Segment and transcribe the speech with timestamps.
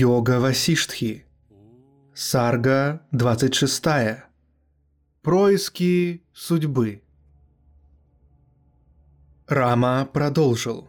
[0.00, 1.24] Йога Васиштхи.
[2.14, 3.84] Сарга 26.
[5.22, 7.02] Происки судьбы.
[9.48, 10.88] Рама продолжил.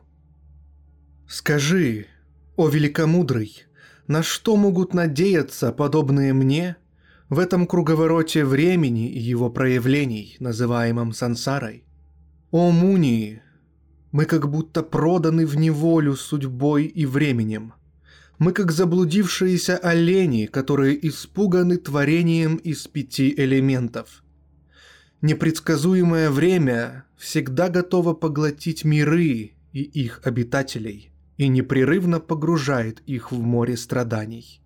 [1.27, 2.05] «Скажи,
[2.55, 3.63] о великомудрый,
[4.07, 6.75] на что могут надеяться подобные мне
[7.29, 11.83] в этом круговороте времени и его проявлений, называемом сансарой?
[12.51, 13.41] О Мунии,
[14.11, 17.73] мы как будто проданы в неволю судьбой и временем.
[18.39, 24.23] Мы как заблудившиеся олени, которые испуганы творением из пяти элементов.
[25.21, 33.75] Непредсказуемое время всегда готово поглотить миры и их обитателей и непрерывно погружает их в море
[33.75, 34.61] страданий.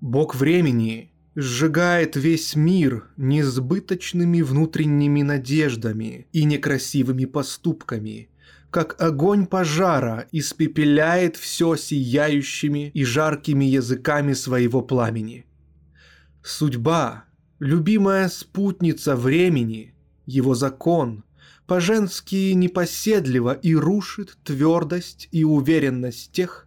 [0.00, 8.28] Бог времени сжигает весь мир несбыточными внутренними надеждами и некрасивыми поступками,
[8.70, 15.44] как огонь пожара испепеляет все сияющими и жаркими языками своего пламени.
[16.42, 17.24] Судьба,
[17.58, 21.24] любимая спутница времени, его закон,
[21.66, 26.66] по-женски непоседливо и рушит твердость и уверенность тех,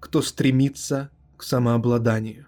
[0.00, 2.46] кто стремится к самообладанию.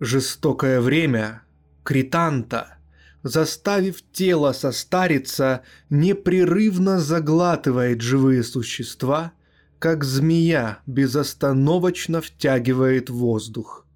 [0.00, 1.42] Жестокое время,
[1.82, 2.78] кританта,
[3.22, 9.32] заставив тело состариться, непрерывно заглатывает живые существа,
[9.78, 13.86] как змея безостановочно втягивает воздух.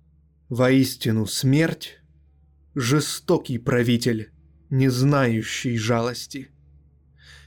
[0.48, 2.00] Воистину смерть–
[2.74, 4.30] жестокий правитель,
[4.70, 6.50] не знающий жалости.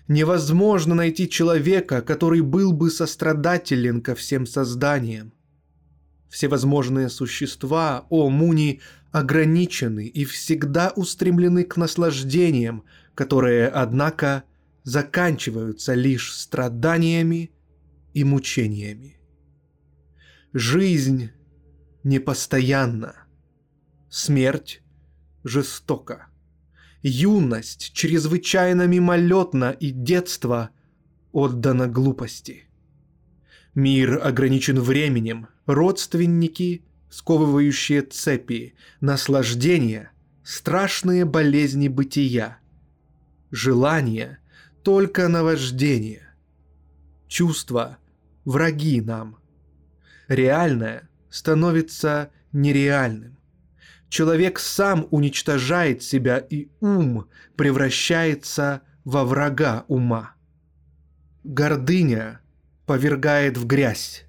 [0.07, 5.33] Невозможно найти человека, который был бы сострадателен ко всем созданиям.
[6.29, 8.81] Всевозможные существа, о Муни,
[9.17, 12.83] ограничены и всегда устремлены к наслаждениям,
[13.15, 14.43] которые, однако,
[14.83, 17.51] заканчиваются лишь страданиями
[18.13, 19.17] и мучениями.
[20.53, 21.31] Жизнь
[22.03, 23.15] непостоянна,
[24.09, 24.81] смерть
[25.43, 26.27] жестока,
[27.01, 30.69] юность чрезвычайно мимолетна и детство
[31.31, 32.65] отдано глупости.
[33.75, 40.11] Мир ограничен временем, родственники, сковывающие цепи, наслаждения,
[40.43, 42.59] страшные болезни бытия,
[43.51, 44.39] желания,
[44.83, 46.33] только наваждение,
[47.27, 47.97] чувства,
[48.45, 49.37] враги нам.
[50.27, 53.37] Реальное становится нереальным.
[54.09, 60.35] Человек сам уничтожает себя, и ум превращается во врага ума.
[61.43, 62.39] Гордыня
[62.85, 64.25] повергает в грязь.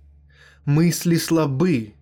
[0.65, 1.95] Мысли слабы,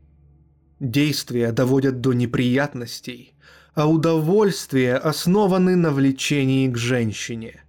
[0.81, 3.35] действия доводят до неприятностей,
[3.75, 7.63] а удовольствия основаны на влечении к женщине.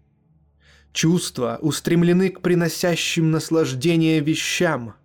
[0.93, 4.95] Чувства устремлены к приносящим наслаждение вещам.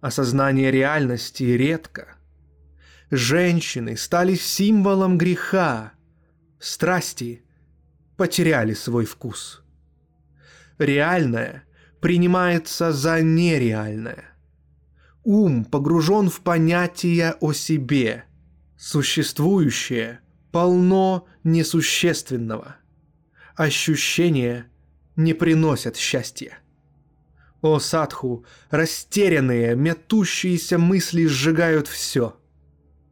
[0.00, 2.16] Осознание реальности редко.
[3.10, 5.92] Женщины стали символом греха.
[6.58, 7.44] Страсти
[8.16, 9.62] потеряли свой вкус.
[10.78, 11.64] Реальное
[12.00, 14.31] принимается за нереальное.
[15.24, 18.24] Ум погружен в понятия о себе.
[18.76, 22.76] Существующее полно несущественного.
[23.54, 24.66] Ощущения
[25.14, 26.58] не приносят счастья.
[27.60, 32.36] О садху, растерянные, метущиеся мысли сжигают все.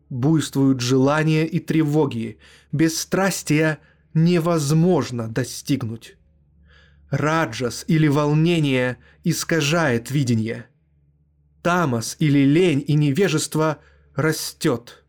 [0.08, 2.38] Буйствуют желания и тревоги,
[2.72, 3.78] бесстрастия
[4.12, 6.16] невозможно достигнуть.
[7.10, 10.66] Раджас или волнение искажает видение.
[11.62, 13.78] Тамас или лень и невежество
[14.14, 15.04] растет.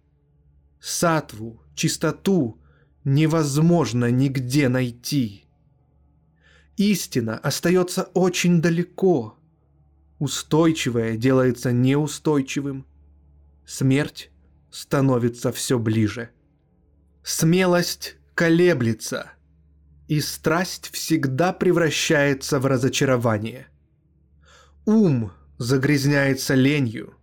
[0.79, 2.59] Сатву, чистоту
[3.03, 5.45] невозможно нигде найти.
[6.77, 9.37] Истина остается очень далеко.
[10.19, 12.85] Устойчивое делается неустойчивым.
[13.65, 14.31] Смерть
[14.71, 16.29] становится все ближе.
[17.23, 19.31] Смелость колеблется–
[20.11, 23.67] и страсть всегда превращается в разочарование.
[24.85, 27.13] Ум загрязняется ленью,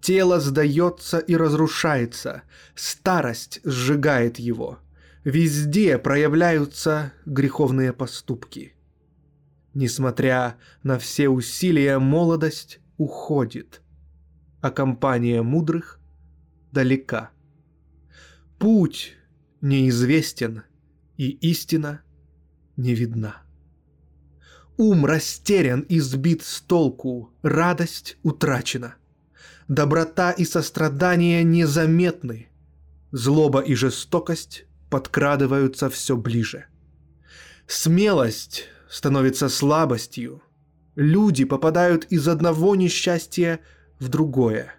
[0.00, 2.44] тело сдается и разрушается,
[2.74, 4.78] старость сжигает его,
[5.22, 8.74] везде проявляются греховные поступки.
[9.74, 13.82] Несмотря на все усилия, молодость уходит,
[14.62, 16.00] а компания мудрых
[16.72, 17.32] далека.
[18.58, 19.14] Путь
[19.60, 20.62] неизвестен,
[21.18, 22.00] и истина
[22.78, 23.42] не видна.
[24.78, 28.94] Ум растерян и сбит с толку, радость утрачена.
[29.66, 32.48] Доброта и сострадание незаметны,
[33.10, 36.66] злоба и жестокость подкрадываются все ближе.
[37.66, 40.44] Смелость становится слабостью.
[40.94, 43.58] Люди попадают из одного несчастья
[43.98, 44.76] в другое.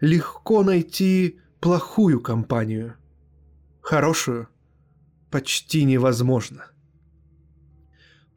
[0.00, 2.96] Легко найти плохую компанию.
[3.80, 4.48] Хорошую
[5.30, 6.66] почти невозможно.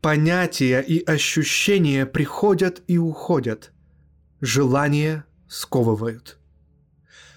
[0.01, 3.73] Понятия и ощущения приходят и уходят.
[4.39, 6.39] Желания сковывают.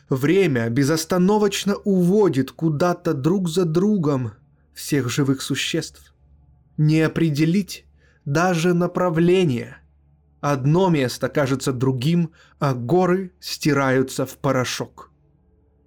[0.09, 4.33] Время безостановочно уводит куда-то друг за другом
[4.75, 6.15] всех живых существ.
[6.77, 7.85] Не определить
[8.25, 9.79] даже направление.
[10.41, 12.31] Одно место кажется другим,
[12.61, 15.11] а горы стираются в порошок.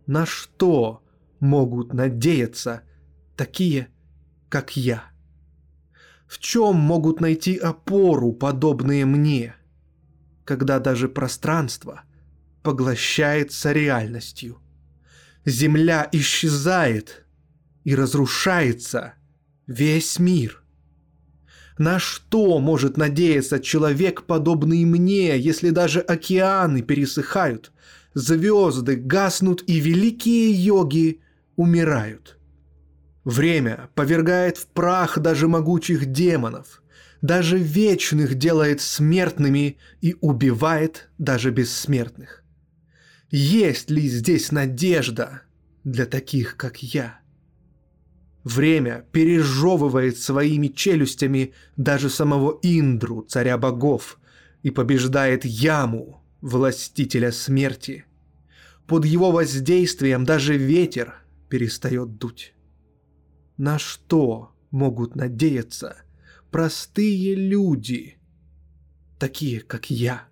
[0.07, 1.03] На что
[1.39, 2.81] могут надеяться
[3.37, 3.87] такие,
[4.49, 5.14] как я?
[6.27, 9.55] В чем могут найти опору подобные мне,
[10.43, 12.01] когда даже пространство
[12.63, 14.59] поглощается реальностью?
[15.45, 17.25] Земля исчезает
[17.83, 19.13] и разрушается
[19.67, 20.63] весь мир.
[21.77, 27.71] На что может надеяться человек, подобный мне, если даже океаны пересыхают,
[28.13, 31.21] звезды гаснут и великие йоги
[31.57, 32.34] умирают?
[33.25, 36.83] Время повергает в прах даже могучих демонов,
[37.23, 42.43] даже вечных делает смертными и убивает даже бессмертных.
[43.31, 45.41] Есть ли здесь надежда
[45.83, 47.19] для таких, как я?
[48.43, 54.19] Время пережевывает своими челюстями даже самого Индру, царя богов,
[54.61, 58.05] и побеждает Яму, властителя смерти.
[58.85, 61.15] Под его воздействием даже ветер
[61.49, 62.54] перестает дуть.
[63.57, 65.95] На что могут надеяться
[66.51, 68.17] простые люди,
[69.17, 70.27] такие как я?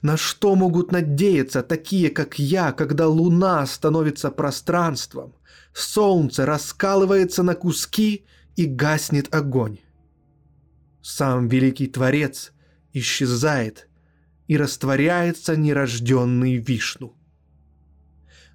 [0.00, 5.34] На что могут надеяться такие, как я, когда луна становится пространством,
[5.74, 8.24] солнце раскалывается на куски
[8.56, 9.78] и гаснет огонь?
[11.02, 12.52] Сам великий Творец
[12.92, 13.88] исчезает
[14.46, 17.14] и растворяется нерожденный Вишну.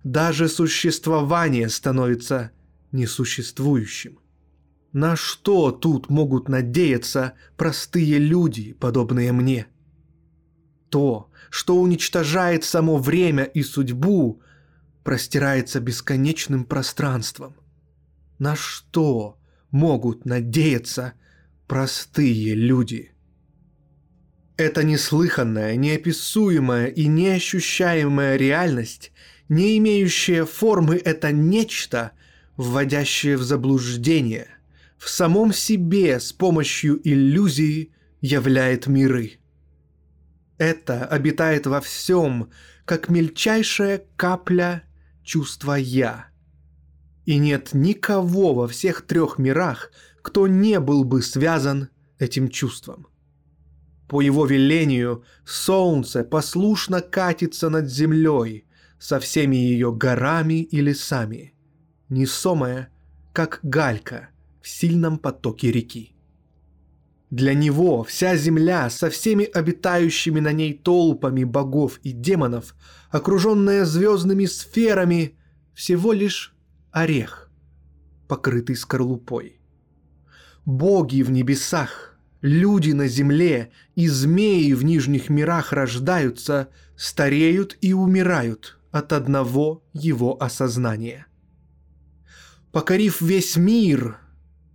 [0.04, 2.52] Даже существование становится
[2.94, 4.20] несуществующим.
[4.94, 9.68] На что тут могут надеяться простые люди, подобные мне?
[10.90, 14.42] То, что уничтожает само время и судьбу,
[15.04, 17.56] простирается бесконечным пространством.
[18.38, 19.40] На что
[19.72, 21.14] могут надеяться
[21.68, 23.12] простые люди?
[24.56, 29.12] Эта неслыханная, неописуемая и неощущаемая реальность,
[29.50, 32.12] не имеющая формы, это нечто–
[32.58, 34.48] вводящее в заблуждение,
[34.98, 37.92] в самом себе с помощью иллюзии
[38.22, 39.40] являет миры.
[40.58, 42.52] Это обитает во всем,
[42.86, 44.84] как мельчайшая капля
[45.24, 46.28] чувства «я».
[47.26, 51.90] И нет никого во всех трех мирах, кто не был бы связан
[52.20, 53.08] этим чувством.
[54.10, 58.68] По его велению солнце послушно катится над землей
[59.00, 61.53] со всеми ее горами и лесами–
[62.14, 62.90] несомая,
[63.34, 64.30] как галька
[64.62, 66.16] в сильном потоке реки.
[67.30, 72.76] Для него вся земля со всеми обитающими на ней толпами богов и демонов,
[73.10, 75.36] окруженная звездными сферами,
[75.74, 76.56] всего лишь
[76.92, 77.52] орех,
[78.28, 79.60] покрытый скорлупой.
[80.66, 88.78] Боги в небесах, люди на земле и змеи в нижних мирах рождаются, стареют и умирают
[88.92, 91.26] от одного его осознания–
[92.74, 94.18] покорив весь мир,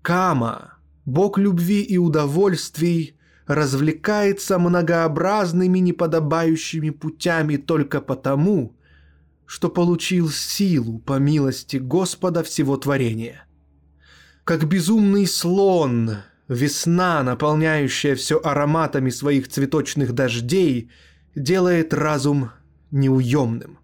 [0.03, 8.77] Кама, бог любви и удовольствий, развлекается многообразными неподобающими путями только потому,
[9.47, 13.47] что получил силу по милости Господа всего творения.
[14.45, 20.91] Как безумный слон, весна, наполняющая все ароматами своих цветочных дождей,
[21.35, 22.51] делает разум
[22.91, 23.79] неуемным.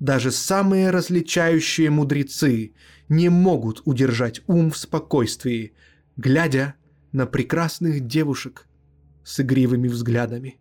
[0.00, 2.72] Даже самые различающие мудрецы
[3.08, 5.72] не могут удержать ум в спокойствии,
[6.16, 6.74] глядя
[7.12, 8.66] на прекрасных девушек
[9.24, 10.58] с игривыми взглядами.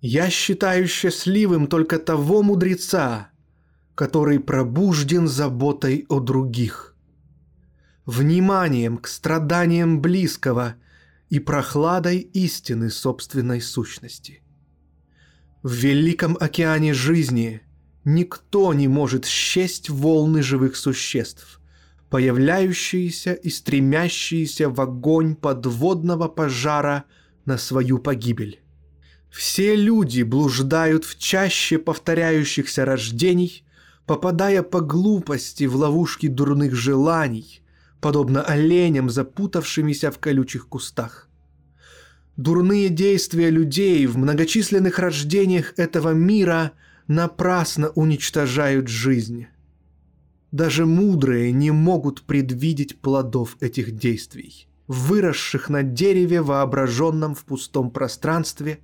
[0.00, 3.30] Я считаю счастливым только того мудреца,
[3.94, 6.94] который пробужден заботой о других.
[8.04, 10.76] Вниманием к страданиям близкого
[11.28, 14.42] и прохладой истины собственной сущности.
[15.62, 17.62] В великом океане жизни
[18.06, 21.60] никто не может счесть волны живых существ,
[22.08, 27.04] появляющиеся и стремящиеся в огонь подводного пожара
[27.44, 28.60] на свою погибель.
[29.28, 33.64] Все люди блуждают в чаще повторяющихся рождений,
[34.06, 37.60] попадая по глупости в ловушки дурных желаний,
[38.00, 41.28] подобно оленям, запутавшимися в колючих кустах.
[42.36, 46.72] Дурные действия людей в многочисленных рождениях этого мира
[47.08, 49.46] напрасно уничтожают жизнь.
[50.52, 58.80] Даже мудрые не могут предвидеть плодов этих действий, выросших на дереве, воображенном в пустом пространстве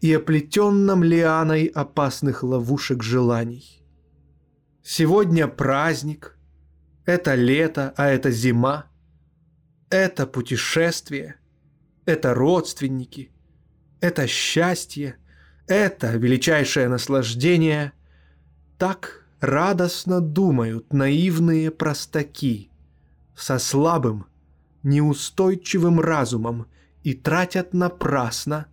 [0.00, 3.82] и оплетенном лианой опасных ловушек желаний.
[4.82, 6.36] Сегодня праздник,
[7.06, 8.86] это лето, а это зима,
[9.88, 11.36] это путешествие,
[12.04, 13.30] это родственники,
[14.00, 15.16] это счастье,
[15.66, 17.92] это величайшее наслаждение.
[18.78, 22.70] Так радостно думают наивные простаки
[23.36, 24.26] со слабым,
[24.82, 26.66] неустойчивым разумом
[27.02, 28.66] и тратят напрасно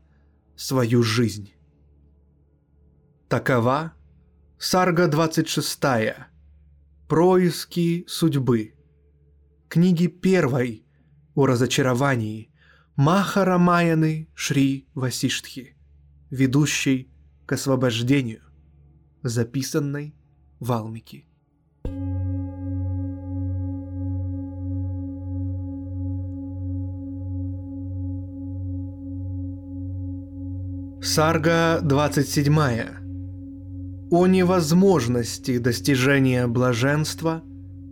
[0.56, 1.54] свою жизнь.
[3.28, 3.94] Такова
[4.58, 5.80] Сарга 26.
[7.08, 8.76] Происки судьбы.
[9.70, 10.86] Книги первой
[11.34, 12.52] о разочаровании
[12.96, 15.76] Махарамаяны Шри Васиштхи,
[16.32, 17.12] ведущей
[17.46, 18.42] к освобождению,
[19.22, 20.16] записанной
[20.60, 21.26] Валмики.
[31.04, 32.56] Сарга 27.
[34.12, 37.44] О невозможности достижения блаженства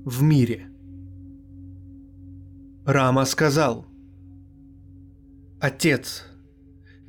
[0.05, 0.69] в мире.
[2.85, 3.87] Рама сказал,
[5.59, 6.28] «Отец,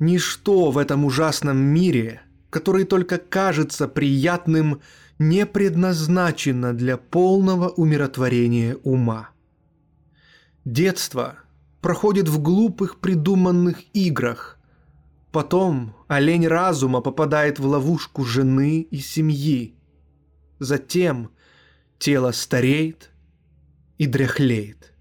[0.01, 4.81] ничто в этом ужасном мире, который только кажется приятным
[5.19, 9.29] не предназначена для полного умиротворения ума.
[10.65, 11.37] Детство
[11.81, 14.57] проходит в глупых придуманных играх.
[15.31, 19.75] Потом олень разума попадает в ловушку жены и семьи.
[20.59, 21.29] Затем
[21.99, 23.11] тело стареет
[23.99, 24.93] и дряхлеет.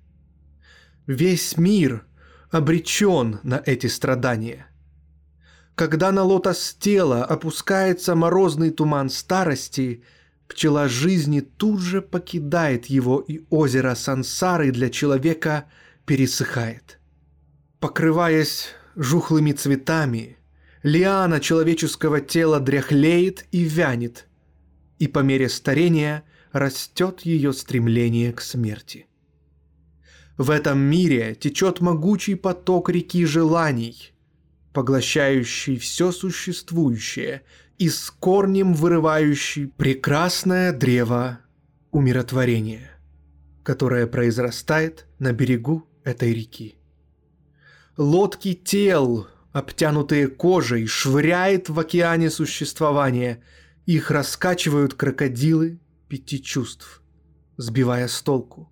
[1.07, 2.07] Весь мир
[2.51, 4.70] обречен на эти страдания.
[5.81, 10.05] Когда на лотос тела опускается морозный туман старости,
[10.47, 15.71] пчела жизни тут же покидает его, и озеро сансары для человека
[16.05, 17.01] пересыхает.
[17.79, 20.37] Покрываясь жухлыми цветами,
[20.83, 24.27] лиана человеческого тела дряхлеет и вянет,
[24.99, 29.07] и по мере старения растет ее стремление к смерти.
[30.37, 34.13] В этом мире течет могучий поток реки желаний–
[34.73, 37.43] поглощающий все существующее
[37.79, 41.41] и с корнем вырывающий прекрасное древо
[41.91, 42.91] умиротворения,
[43.63, 46.77] которое произрастает на берегу этой реки.
[47.97, 53.43] Лодки тел, обтянутые кожей, швыряет в океане существования,
[53.87, 57.03] их раскачивают крокодилы пяти чувств,
[57.57, 58.71] сбивая с толку.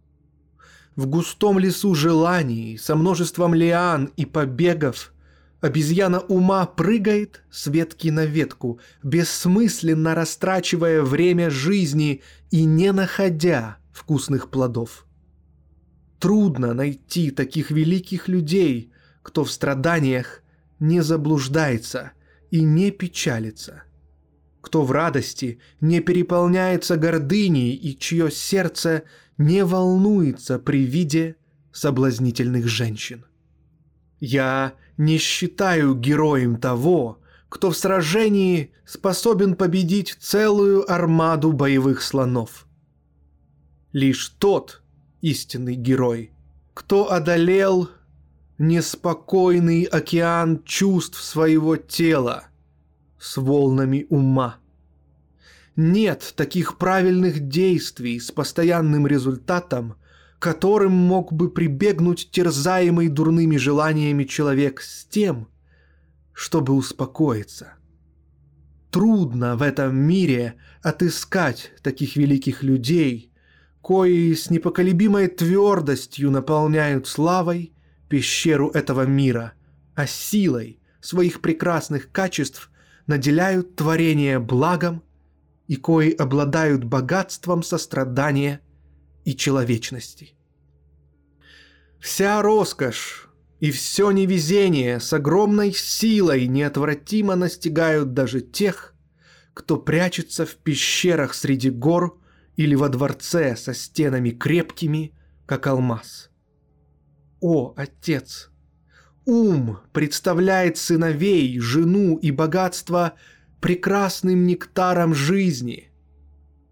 [0.95, 5.13] В густом лесу желаний, со множеством лиан и побегов–
[5.61, 14.51] Обезьяна ума прыгает с ветки на ветку, бессмысленно растрачивая время жизни и не находя вкусных
[14.51, 15.05] плодов.
[16.21, 20.43] Трудно найти таких великих людей, кто в страданиях
[20.79, 22.13] не заблуждается
[22.53, 23.83] и не печалится,
[24.61, 29.03] кто в радости не переполняется гордыней и чье сердце
[29.39, 31.35] не волнуется при виде
[31.73, 33.25] соблазнительных женщин.
[34.21, 42.67] Я не считаю героем того, кто в сражении способен победить целую армаду боевых слонов.
[43.93, 44.83] Лишь тот
[45.23, 46.33] истинный герой,
[46.75, 47.89] кто одолел
[48.59, 52.49] неспокойный океан чувств своего тела
[53.19, 54.57] с волнами ума.
[55.77, 59.95] Нет таких правильных действий с постоянным результатом–
[60.39, 65.49] которым мог бы прибегнуть терзаемый дурными желаниями человек с тем,
[66.33, 67.75] чтобы успокоиться.
[68.91, 73.33] Трудно в этом мире отыскать таких великих людей,
[73.83, 77.73] кои с непоколебимой твердостью наполняют славой
[78.09, 79.55] пещеру этого мира,
[79.95, 82.71] а силой своих прекрасных качеств
[83.07, 85.03] наделяют творение благом
[85.67, 88.61] и кои обладают богатством сострадания–
[89.29, 90.33] и человечности.
[92.01, 93.29] Вся роскошь,
[93.61, 98.95] И все невезение с огромной силой неотвратимо настигают даже тех,
[99.53, 102.19] кто прячется в пещерах среди гор
[102.57, 105.13] или во дворце со стенами крепкими,
[105.45, 106.31] как алмаз.
[107.41, 108.51] О, отец!
[109.27, 113.15] Ум представляет сыновей, жену и богатство
[113.61, 115.91] прекрасным нектаром жизни,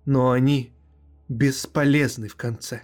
[0.06, 0.75] но они
[1.28, 2.82] бесполезны в конце.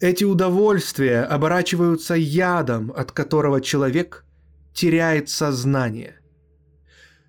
[0.00, 4.24] Эти удовольствия оборачиваются ядом, от которого человек
[4.74, 6.18] теряет сознание.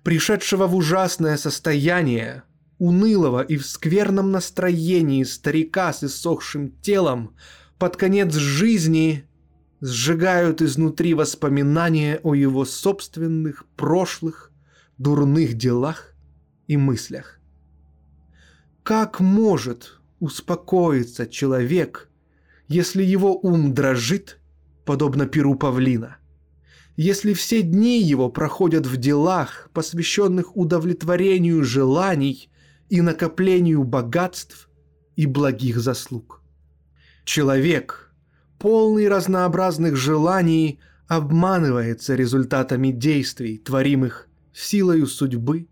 [0.02, 2.42] Пришедшего в ужасное состояние,
[2.78, 7.36] унылого и в скверном настроении старика с иссохшим телом
[7.78, 9.28] под конец жизни
[9.80, 14.50] сжигают изнутри воспоминания о его собственных прошлых
[14.98, 16.14] дурных делах
[16.66, 17.38] и мыслях.
[18.84, 22.08] Как может успокоиться человек–
[22.68, 24.38] если его ум дрожит,
[24.84, 26.16] подобно перу павлина,
[26.96, 32.48] если все дни его проходят в делах, посвященных удовлетворению желаний
[32.88, 34.70] и накоплению богатств
[35.16, 36.40] и благих заслуг.
[37.24, 38.12] Человек,
[38.58, 45.68] полный разнообразных желаний, обманывается результатами действий, творимых силою судьбы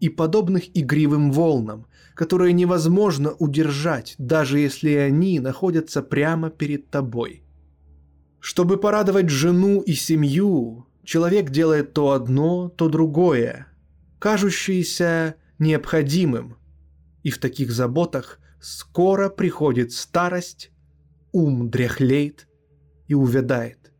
[0.00, 1.86] и подобных игривым волнам,
[2.18, 7.44] которые невозможно удержать, даже если они находятся прямо перед тобой.
[8.40, 13.68] Чтобы порадовать жену и семью, человек делает то одно, то другое,
[14.18, 16.56] кажущееся необходимым,
[17.22, 20.72] и в таких заботах скоро приходит старость,
[21.30, 22.48] ум дряхлеет
[23.06, 23.92] и увядает.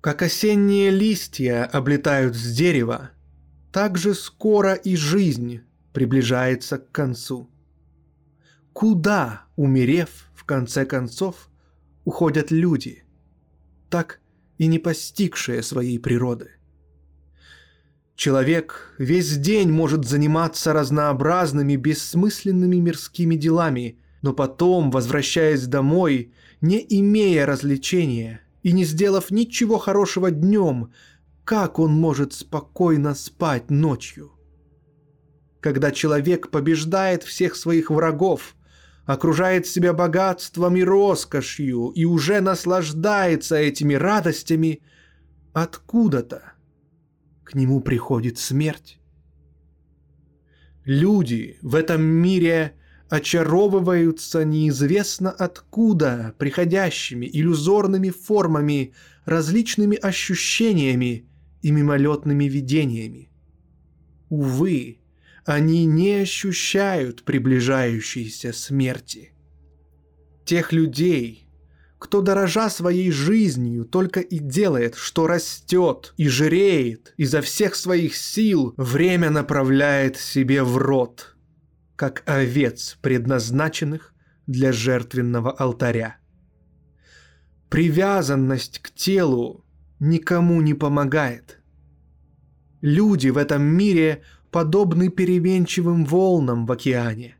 [0.00, 3.10] Как осенние листья облетают с дерева,
[3.70, 5.60] так же скоро и жизнь
[5.92, 7.50] приближается к концу.
[8.72, 11.48] Куда, умерев, в конце концов,
[12.04, 13.04] уходят люди,
[13.88, 14.20] так
[14.58, 16.52] и не постигшие своей природы?
[18.14, 27.46] Человек весь день может заниматься разнообразными бессмысленными мирскими делами, но потом, возвращаясь домой, не имея
[27.46, 30.92] развлечения и не сделав ничего хорошего днем,
[31.44, 34.32] как он может спокойно спать ночью?
[35.60, 38.56] Когда человек побеждает всех своих врагов,
[39.04, 44.82] окружает себя богатством и роскошью и уже наслаждается этими радостями,
[45.52, 46.52] откуда-то
[47.44, 48.98] к нему приходит смерть.
[50.84, 52.74] Люди в этом мире
[53.08, 58.94] очаровываются неизвестно откуда приходящими иллюзорными формами,
[59.24, 61.28] различными ощущениями
[61.60, 63.30] и мимолетными видениями.
[64.28, 64.99] Увы,
[65.44, 69.32] они не ощущают приближающейся смерти.
[70.44, 71.48] Тех людей,
[71.98, 78.74] кто, дорожа своей жизнью, только и делает, что растет и жиреет, изо всех своих сил
[78.76, 81.36] время направляет себе в рот,
[81.96, 84.14] как овец, предназначенных
[84.46, 86.16] для жертвенного алтаря.
[87.68, 89.64] Привязанность к телу
[90.00, 91.60] никому не помогает.
[92.80, 97.36] Люди в этом мире подобны переменчивым волнам в океане.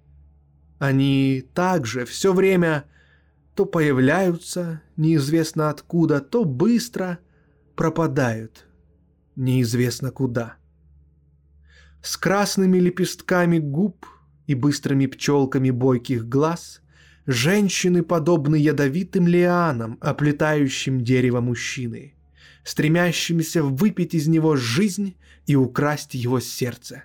[0.78, 2.84] Они также все время
[3.54, 7.18] то появляются неизвестно откуда, то быстро
[7.74, 8.66] пропадают
[9.36, 10.56] неизвестно куда.
[12.00, 14.06] С красными лепестками губ
[14.46, 16.80] и быстрыми пчелками бойких глаз
[17.26, 22.14] женщины подобны ядовитым лианам, оплетающим дерево мужчины–
[22.64, 27.04] стремящимися выпить из него жизнь и украсть его сердце.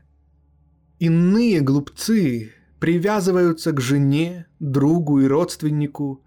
[1.00, 6.24] Иные глупцы привязываются к жене, другу и родственнику,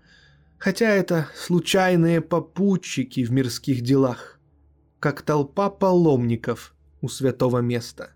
[0.59, 4.39] хотя это случайные попутчики в мирских делах,
[5.01, 8.13] как толпа паломников у святого места.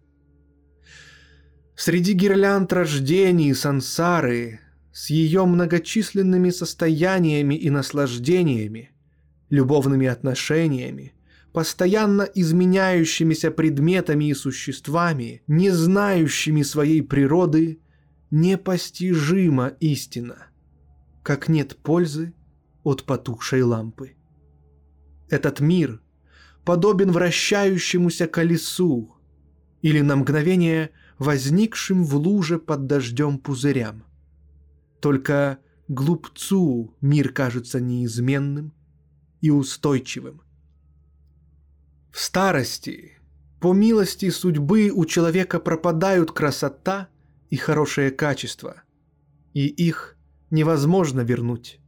[1.74, 4.60] Среди гирлянд рождений сансары
[4.92, 8.91] с ее многочисленными состояниями и наслаждениями
[9.52, 11.12] любовными отношениями,
[11.52, 17.78] постоянно изменяющимися предметами и существами, не знающими своей природы,
[18.30, 20.46] непостижима истина,
[21.22, 22.32] как нет пользы
[22.82, 24.16] от потухшей лампы.
[25.28, 26.00] Этот мир
[26.64, 29.14] подобен вращающемуся колесу
[29.82, 34.04] или на мгновение возникшим в луже под дождем пузырям.
[35.02, 38.72] Только глупцу мир кажется неизменным–
[39.42, 40.40] и устойчивым.
[42.10, 43.18] В старости,
[43.60, 47.08] по милости судьбы, у человека пропадают красота
[47.50, 48.82] и хорошее качество,
[49.52, 50.16] и их
[50.50, 51.80] невозможно вернуть,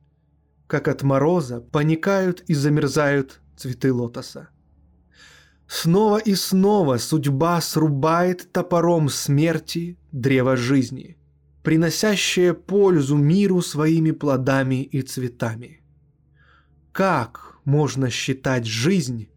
[0.66, 4.48] как от мороза паникают и замерзают цветы лотоса.
[5.66, 11.16] Снова и снова судьба срубает топором смерти древо жизни,
[11.62, 15.83] приносящее пользу миру своими плодами и цветами.
[16.94, 19.28] Как можно считать жизнь,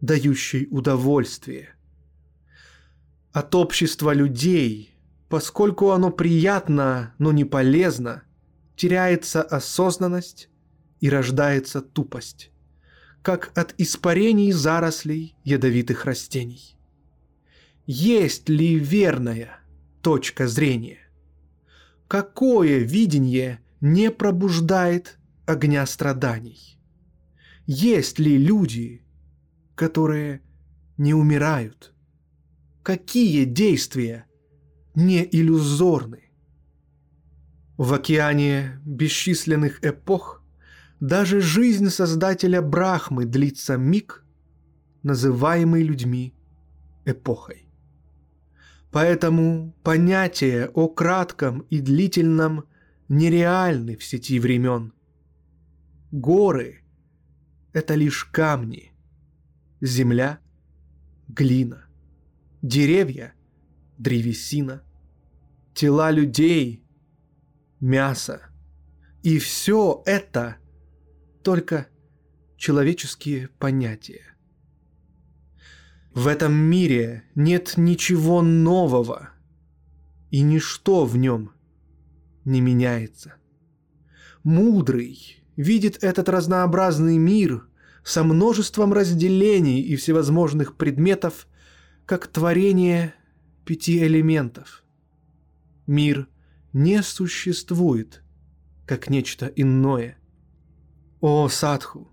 [0.00, 1.76] дающей удовольствие?
[3.30, 4.96] От общества людей,
[5.28, 8.24] поскольку оно приятно, но не полезно,
[8.74, 10.48] теряется осознанность
[10.98, 12.50] и рождается тупость
[13.22, 16.76] как от испарений зарослей ядовитых растений.
[17.86, 19.60] Есть ли верная
[20.02, 20.98] точка зрения?
[22.08, 26.74] Какое видение не пробуждает огня страданий?
[27.66, 29.02] Есть ли люди,
[29.74, 30.42] которые
[30.98, 31.94] не умирают?
[32.82, 34.26] Какие действия
[34.94, 36.30] не иллюзорны?
[37.78, 40.42] В океане бесчисленных эпох
[41.00, 44.24] даже жизнь создателя Брахмы длится миг,
[45.02, 46.34] называемый людьми
[47.06, 47.66] эпохой.
[48.92, 52.64] Поэтому понятия о кратком и длительном
[53.08, 54.92] нереальны в сети времен.
[56.12, 56.82] Горы—
[57.74, 58.92] это лишь камни,
[59.80, 60.38] земля—
[61.28, 61.86] глина,
[62.62, 63.34] деревья—
[63.98, 64.82] древесина,
[65.74, 66.84] тела людей—
[67.80, 68.40] мясо.
[69.22, 70.56] И все это—
[71.42, 71.88] только
[72.56, 74.36] человеческие понятия.
[76.14, 79.30] В этом мире нет ничего нового,
[80.30, 81.50] и ничто в нем
[82.44, 83.34] не меняется.
[84.44, 87.66] Мудрый видит этот разнообразный мир
[88.02, 91.46] со множеством разделений и всевозможных предметов,
[92.06, 93.14] как творение
[93.64, 94.84] пяти элементов.
[95.86, 96.28] Мир
[96.72, 98.22] не существует,
[98.86, 100.18] как нечто иное–
[101.26, 102.12] о, Садху,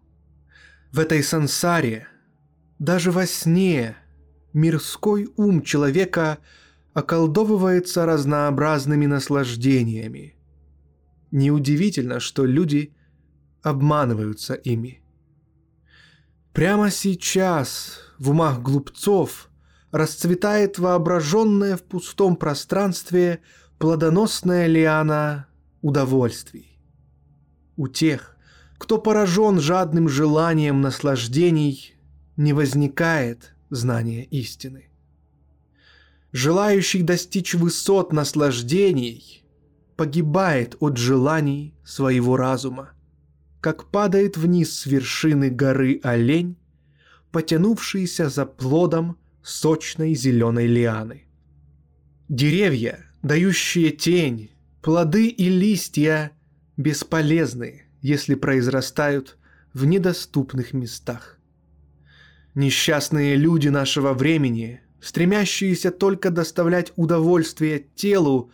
[0.94, 2.08] в этой сансаре,
[2.80, 3.98] даже во сне,
[4.54, 6.38] мирской ум человека
[6.94, 10.38] околдовывается разнообразными наслаждениями.
[11.32, 12.94] Неудивительно, что люди
[13.62, 15.02] обманываются ими.
[16.54, 19.50] Прямо сейчас в умах глупцов
[19.92, 23.42] расцветает воображенная в пустом пространстве
[23.78, 25.48] плодоносная лиана
[25.82, 26.78] удовольствий.
[27.78, 28.38] У тех,
[28.78, 31.96] кто поражен жадным желанием наслаждений,
[32.36, 34.90] не возникает знания истины.
[36.32, 39.44] Желающий достичь высот наслаждений
[39.98, 42.94] погибает от желаний своего разума,
[43.62, 46.58] как падает вниз с вершины горы олень,
[47.32, 51.24] потянувшийся за плодом сочной зеленой лианы.
[52.28, 56.32] Деревья, дающие тень, плоды и листья
[56.76, 59.38] бесполезны– если произрастают
[59.74, 61.40] в недоступных местах.
[62.56, 68.52] Несчастные люди нашего времени, стремящиеся только доставлять удовольствие телу,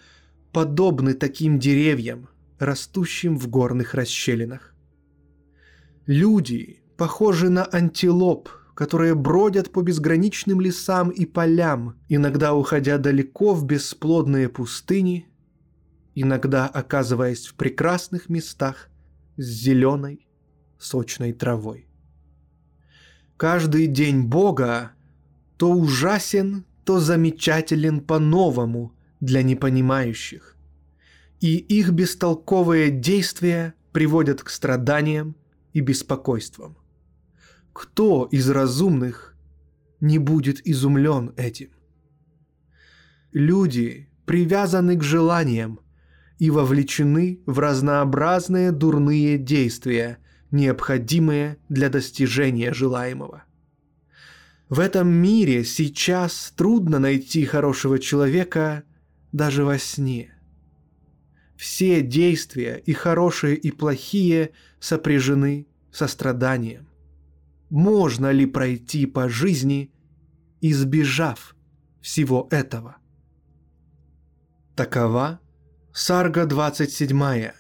[0.52, 4.76] подобны таким деревьям, растущим в горных расщелинах.
[6.08, 13.65] Люди похожи на антилоп, которые бродят по безграничным лесам и полям, иногда уходя далеко в
[13.65, 15.28] бесплодные пустыни,
[16.15, 18.89] иногда оказываясь в прекрасных местах
[19.36, 20.26] с зеленой,
[20.80, 21.89] сочной травой.
[23.36, 24.93] Каждый день Бога
[25.58, 30.56] то ужасен, то замечателен по-новому для непонимающих,
[31.41, 35.36] и их бестолковые действия приводят к страданиям
[35.78, 36.76] и беспокойствам.
[37.72, 39.36] Кто из разумных
[40.00, 41.70] не будет изумлен этим?
[43.32, 45.80] Люди привязаны к желаниям,
[46.40, 50.18] и вовлечены в разнообразные дурные действия,
[50.50, 53.44] необходимые для достижения желаемого.
[54.70, 58.84] В этом мире сейчас трудно найти хорошего человека
[59.32, 60.37] даже во сне.
[61.58, 66.88] Все действия, и хорошие, и плохие, сопряжены со страданием.
[67.70, 69.91] Можно ли пройти по жизни,
[70.62, 71.56] избежав
[72.00, 72.98] всего этого?
[74.76, 75.39] Такова
[75.91, 77.52] Сарга 27.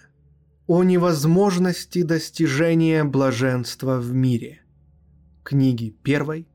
[0.67, 4.61] О невозможности достижения блаженства в мире.
[5.43, 6.45] Книги 1.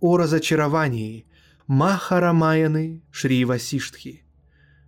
[0.00, 1.26] О разочаровании
[1.68, 4.24] Махарамаяны Шри Васиштхи,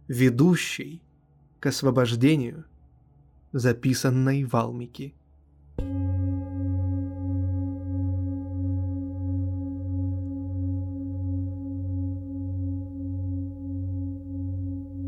[0.09, 1.05] ведущей
[1.63, 2.65] к освобождению,
[3.53, 5.15] записанной Валмики.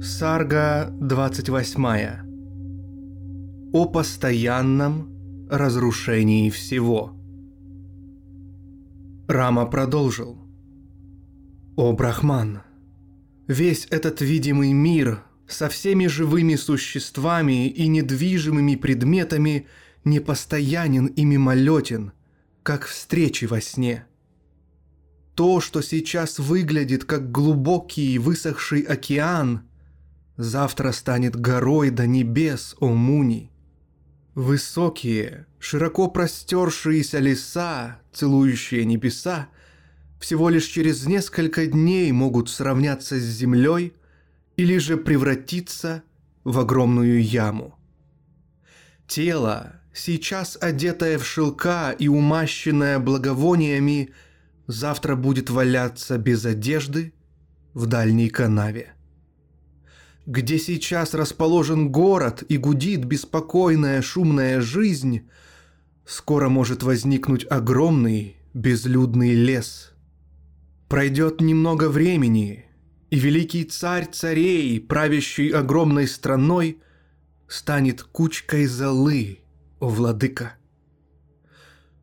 [0.01, 2.21] Сарга 28.
[3.73, 7.17] О постоянном разрушении всего.
[9.27, 10.38] Рама продолжил.
[11.75, 12.62] «О, Брахман,
[13.49, 19.67] весь этот видимый мир со всеми живыми существами и недвижимыми предметами
[20.05, 22.13] непостоянен и мимолетен,
[22.63, 24.07] как встречи во сне.
[25.35, 29.63] То, что сейчас выглядит как глубокий высохший океан,
[30.37, 33.51] завтра станет горой до небес, о Муни.
[34.35, 39.49] Высокие, широко простершиеся леса, целующие небеса,
[40.21, 43.93] всего лишь через несколько дней могут сравняться с землей
[44.57, 46.03] или же превратиться
[46.45, 47.79] в огромную яму.
[49.07, 54.11] Тело, сейчас одетое в шелка и умащенное благовониями,
[54.67, 57.12] завтра будет валяться без одежды
[57.75, 58.95] в дальней канаве.
[60.27, 65.29] Где сейчас расположен город и гудит беспокойная шумная жизнь,
[66.07, 69.93] скоро может возникнуть огромный безлюдный лес.
[70.88, 72.64] Пройдет немного времени,
[73.14, 76.81] и великий царь царей, правящий огромной страной,
[77.46, 79.38] станет кучкой золы,
[79.79, 80.55] о владыка.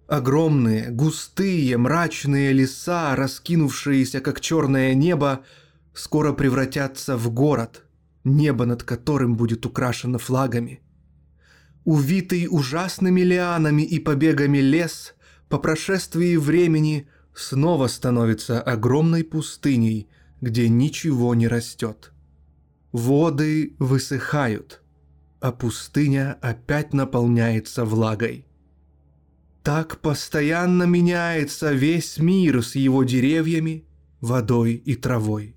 [0.08, 5.44] Огромные, густые, мрачные леса, раскинувшиеся как черное небо,
[5.94, 7.84] скоро превратятся в город,
[8.24, 10.80] небо над которым будет украшено флагами.
[11.84, 15.14] Увитый ужасными лианами и побегами лес
[15.50, 20.08] по прошествии времени снова становится огромной пустыней,
[20.42, 22.12] где ничего не растет.
[22.92, 24.82] Воды высыхают,
[25.40, 28.46] а пустыня опять наполняется влагой.
[29.64, 33.86] Так постоянно меняется весь мир с его деревьями,
[34.20, 35.56] водой и травой.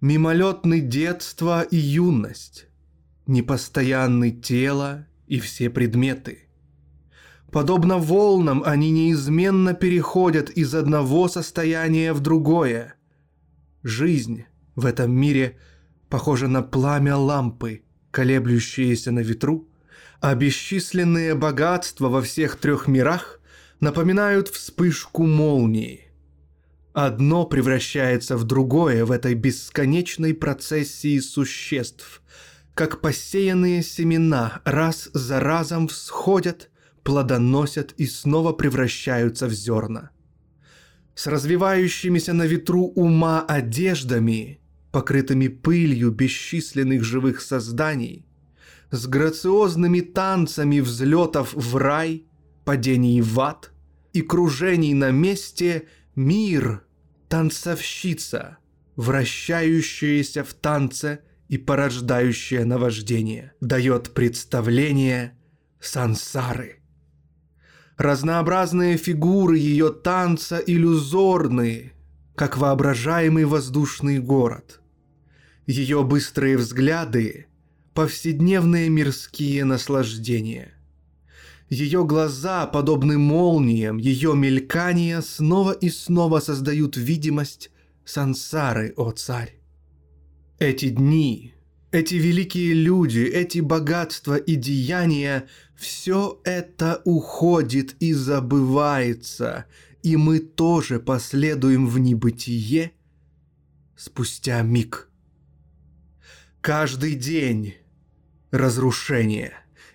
[0.00, 2.66] Мимолетный детство и юность,
[3.26, 6.40] непостоянный тело и все предметы.
[7.50, 12.94] Подобно волнам они неизменно переходят из одного состояния в другое.
[13.84, 15.58] Жизнь в этом мире
[16.08, 19.68] похожа на пламя лампы, колеблющиеся на ветру,
[20.22, 23.40] а бесчисленные богатства во всех трех мирах
[23.80, 26.10] напоминают вспышку молнии.
[26.94, 32.22] Одно превращается в другое в этой бесконечной процессии существ,
[32.72, 36.70] как посеянные семена раз за разом всходят,
[37.02, 40.10] плодоносят и снова превращаются в зерна.
[41.14, 44.58] С развивающимися на ветру ума одеждами,
[44.90, 48.26] покрытыми пылью бесчисленных живых созданий,
[48.90, 52.26] с грациозными танцами взлетов в рай,
[52.64, 53.72] падений в ад
[54.12, 55.82] и кружений на месте
[56.16, 56.84] мир,
[57.28, 58.58] танцовщица,
[58.96, 65.36] вращающаяся в танце и порождающая наваждение, дает представление
[65.80, 66.83] сансары.
[67.96, 71.92] Разнообразные фигуры ее танца иллюзорные,
[72.34, 74.80] как воображаемый воздушный город.
[75.66, 77.46] Ее быстрые взгляды–
[77.94, 80.74] повседневные мирские наслаждения.
[81.70, 87.70] Ее глаза, подобны молниям, ее мелькания снова и снова создают видимость
[88.04, 89.60] сансары, о царь.
[90.58, 91.53] Эти дни,
[91.94, 99.66] эти великие люди, эти богатства и деяния– все это уходит и забывается,
[100.02, 102.92] и мы тоже последуем в небытие
[103.96, 105.08] спустя миг.
[106.60, 107.74] Каждый день
[108.50, 109.52] разрушение,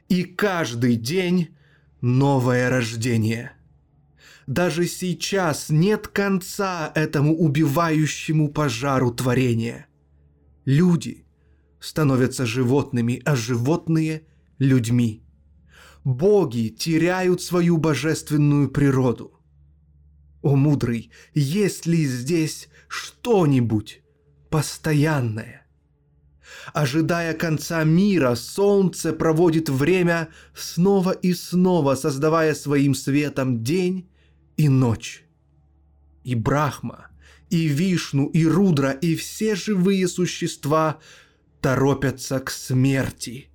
[0.08, 1.50] и каждый день
[2.02, 3.54] новое рождение.
[4.48, 9.88] Даже сейчас нет конца этому убивающему пожару творения.
[10.66, 11.26] Люди
[11.80, 14.24] становятся животными, а животные–
[14.60, 15.24] людьми.
[16.04, 19.40] Боги теряют свою божественную природу.
[20.42, 24.02] О мудрый, есть ли здесь что-нибудь
[24.50, 25.68] постоянное?
[26.74, 34.10] Ожидая конца мира, солнце проводит время снова и снова, создавая своим светом день
[34.56, 35.24] и ночь.
[36.24, 37.08] И Брахма,
[37.50, 41.00] и Вишну, и Рудра, и все живые существа
[41.62, 43.50] торопятся к смерти,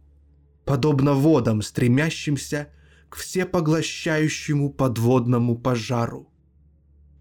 [0.65, 2.69] подобно водам, стремящимся
[3.09, 6.29] к всепоглощающему подводному пожару.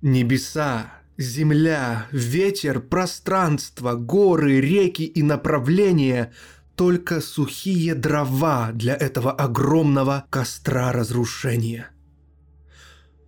[0.01, 6.33] Небеса, Земля, ветер, пространство, горы, реки и направления–
[6.75, 11.89] только сухие дрова для этого огромного костра разрушения.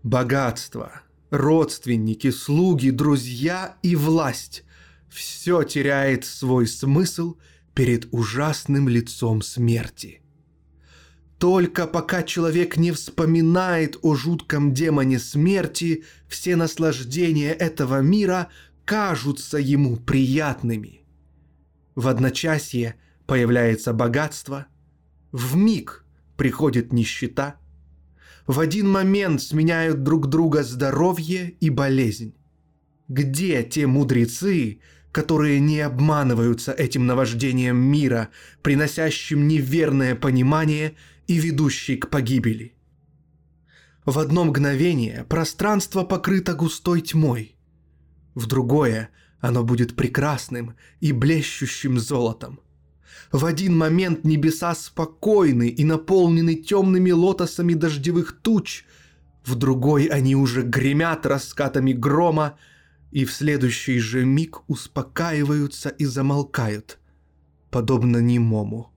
[0.03, 4.63] Богатство, родственники, слуги, друзья и власть–
[5.15, 7.37] все теряет свой смысл
[7.73, 10.21] перед ужасным лицом смерти.
[11.39, 18.49] Только пока человек не вспоминает о жутком демоне смерти, все наслаждения этого мира
[18.83, 21.01] кажутся ему приятными.
[21.95, 24.67] В одночасье появляется богатство,
[25.31, 27.55] в миг приходит нищета,
[28.47, 32.35] в один момент сменяют друг друга здоровье и болезнь.
[33.07, 34.79] Где те мудрецы,
[35.15, 38.27] которые не обманываются этим наваждением мира,
[38.61, 42.73] приносящим неверное понимание и ведущий к погибели?
[44.03, 47.55] В одно мгновение пространство покрыто густой тьмой,
[48.33, 52.59] в другое оно будет прекрасным и блещущим золотом.
[53.31, 58.83] В один момент небеса спокойны и наполнены темными лотосами дождевых туч,
[59.45, 62.57] в другой они уже гремят раскатами грома,
[63.15, 66.99] и в следующий же миг успокаиваются и замолкают,
[67.71, 68.91] подобно немому.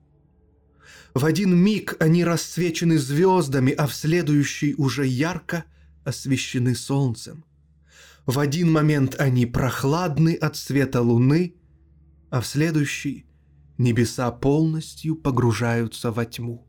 [1.13, 5.63] В один миг они расцвечены звездами, а в следующий уже ярко
[6.03, 7.45] освещены солнцем.
[8.25, 11.55] В один момент они прохладны от света луны,
[12.29, 13.25] а в следующий
[13.77, 16.67] небеса полностью погружаются во тьму.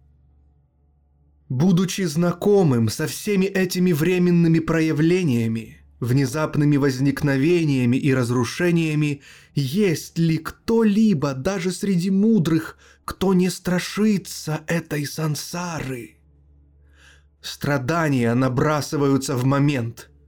[1.49, 9.23] Будучи знакомым со всеми этими временными проявлениями, внезапными возникновениями и разрушениями,
[9.55, 16.17] есть ли кто-либо даже среди мудрых, кто не страшится этой сансары?
[17.41, 20.11] Страдания набрасываются в момент–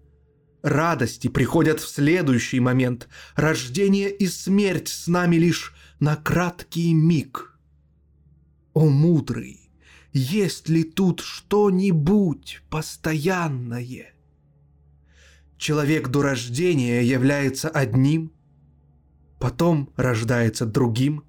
[0.62, 3.08] Радости приходят в следующий момент.
[3.34, 7.58] Рождение и смерть с нами лишь на краткий миг.
[8.72, 9.70] О мудрый,
[10.12, 14.14] есть ли тут что-нибудь постоянное?
[15.62, 18.32] Человек до рождения является одним,
[19.38, 21.22] потом рождается другим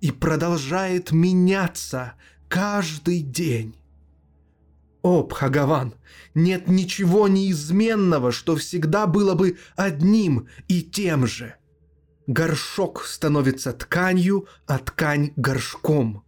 [0.00, 2.14] и продолжает меняться
[2.48, 3.76] каждый день.
[5.02, 5.94] О, Бхагаван,
[6.34, 11.54] нет ничего неизменного, что всегда было бы одним и тем же.
[12.26, 16.24] Горшок становится тканью, а ткань– горшком.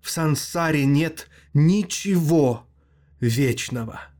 [0.00, 2.66] В сансаре нет ничего
[3.20, 4.13] вечного.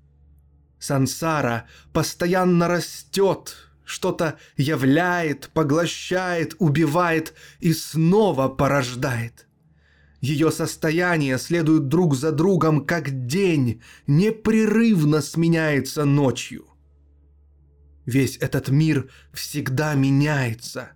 [0.84, 9.46] Сансара постоянно растет, что-то являет, поглощает, убивает и снова порождает–
[10.24, 16.64] ее состояние следует друг за другом, как день, непрерывно сменяется ночью.
[18.06, 20.92] Весь этот мир всегда меняется.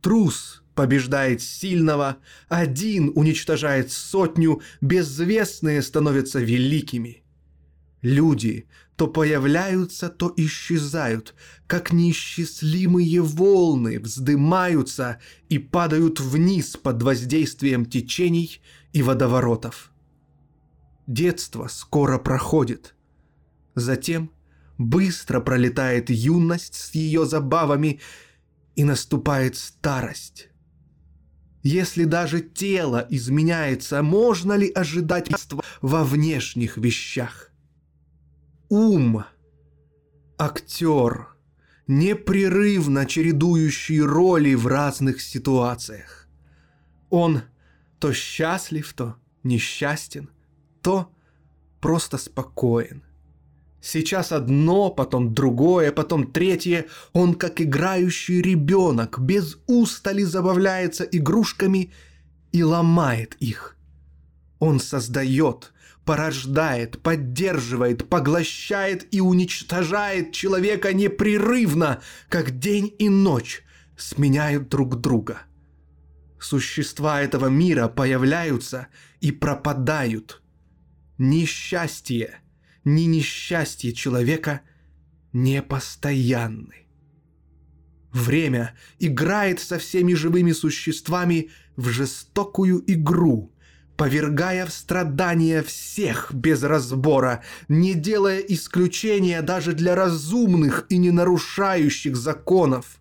[0.00, 2.16] Трус побеждает сильного,
[2.48, 7.24] один уничтожает сотню, безвестные становятся великими.
[8.00, 8.66] Люди
[8.98, 11.36] то появляются, то исчезают,
[11.68, 18.60] как неисчислимые волны вздымаются и падают вниз под воздействием течений
[18.92, 19.92] и водоворотов.
[21.06, 22.96] Детство скоро проходит.
[23.76, 24.32] Затем
[24.78, 28.00] быстро пролетает юность с ее забавами,
[28.74, 30.50] и наступает старость.
[31.64, 35.28] Если даже тело изменяется, можно ли ожидать
[35.80, 37.47] во внешних вещах?
[38.68, 39.24] Ум,
[40.38, 41.28] актер,
[41.86, 46.28] непрерывно чередующий роли в разных ситуациях.
[47.10, 47.42] Он
[47.98, 50.30] то счастлив, то несчастен,
[50.82, 51.10] то
[51.80, 53.02] просто спокоен.
[53.80, 56.86] Сейчас одно, потом другое, потом третье.
[57.12, 61.92] Он, как играющий ребенок, без устали забавляется игрушками
[62.52, 63.76] и ломает их.
[64.58, 65.72] Он создает,
[66.08, 73.62] порождает, поддерживает, поглощает и уничтожает человека непрерывно, как день и ночь
[73.94, 75.42] сменяют друг друга.
[76.40, 78.86] Существа этого мира появляются
[79.20, 80.42] и пропадают.
[81.18, 82.40] Ни счастье,
[82.84, 84.62] ни несчастье человека
[85.34, 86.86] не постоянны.
[88.12, 93.52] Время играет со всеми живыми существами в жестокую игру–
[93.98, 102.16] повергая в страдания всех без разбора, не делая исключения даже для разумных и не нарушающих
[102.16, 103.00] законов.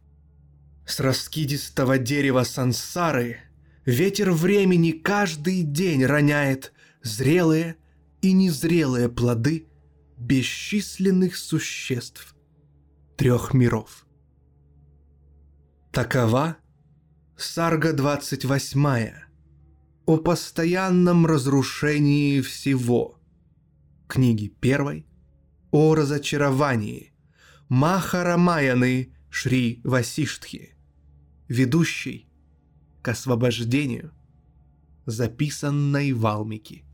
[0.88, 3.38] С раскидистого дерева сансары
[3.86, 6.74] ветер времени каждый день роняет
[7.04, 7.76] зрелые
[8.24, 9.68] и незрелые плоды
[10.18, 12.36] бесчисленных существ
[13.18, 14.08] трех миров.
[15.91, 16.58] Такова
[17.38, 19.27] Сарга 28
[20.08, 23.20] о постоянном разрушении всего.
[24.08, 25.05] Книги первой
[25.70, 27.12] о разочаровании.
[27.68, 30.78] Махарамаяны Шри Васиштхи,
[31.49, 32.30] ведущий
[33.01, 34.14] к освобождению,
[35.05, 36.86] записанной Валмики.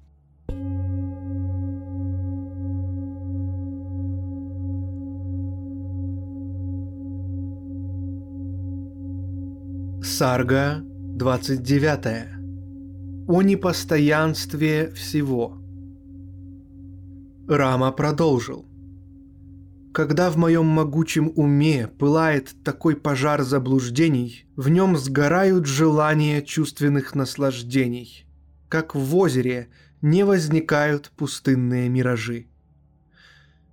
[10.03, 12.42] Сарга 29.
[13.25, 15.57] О непостоянстве всего.
[17.47, 18.65] Рама продолжил.
[19.93, 28.25] Когда в моем могучем уме пылает такой пожар заблуждений, в нем сгорают желания чувственных наслаждений,
[28.67, 29.69] как в озере
[30.01, 32.47] не возникают пустынные миражи.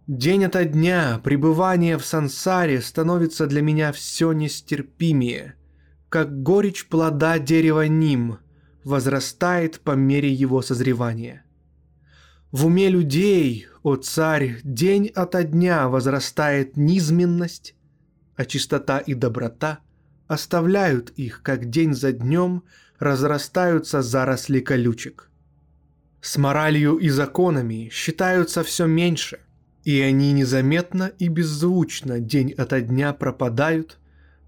[0.06, 5.56] День ото дня пребывание в сансаре становится для меня все нестерпимее,
[6.08, 8.38] как горечь плода дерева ним
[8.84, 11.44] возрастает по мере его созревания.
[12.52, 17.74] В уме людей, о царь, день ото дня возрастает низменность,
[18.36, 19.80] а чистота и доброта
[20.26, 22.64] оставляют их, как день за днем
[22.98, 25.30] разрастаются заросли колючек.
[26.20, 29.40] С моралью и законами считаются все меньше,
[29.84, 33.98] и они незаметно и беззвучно день ото дня пропадают,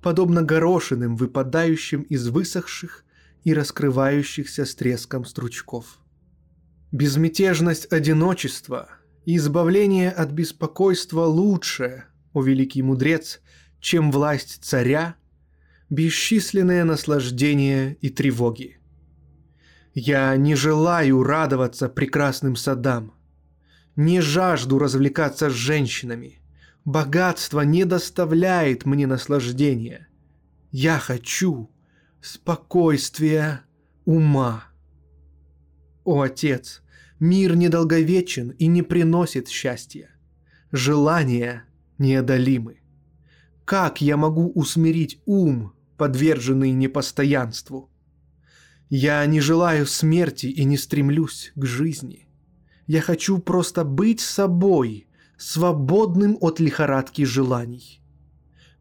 [0.02, 3.04] подобно горошинам, выпадающим из высохших
[3.44, 5.98] и раскрывающихся с треском стручков.
[6.90, 8.88] Безмятежность одиночества
[9.24, 13.40] и избавление от беспокойства лучше, о великий мудрец,
[13.80, 15.16] чем власть царя,
[15.90, 18.78] бесчисленные наслаждения и тревоги.
[19.94, 23.14] Я не желаю радоваться прекрасным садам,
[23.96, 26.38] не жажду развлекаться с женщинами–
[26.84, 30.08] Богатство не доставляет мне наслаждения.
[30.72, 31.70] Я хочу
[32.22, 33.62] спокойствия
[34.04, 34.64] ума.
[36.04, 36.82] О, Отец,
[37.18, 40.10] мир недолговечен и не приносит счастья.
[40.70, 41.64] Желания
[41.98, 42.80] неодолимы.
[43.64, 47.90] Как я могу усмирить ум, подверженный непостоянству?
[48.88, 52.28] Я не желаю смерти и не стремлюсь к жизни.
[52.86, 55.06] Я хочу просто быть собой–
[55.36, 58.01] свободным от лихорадки желаний.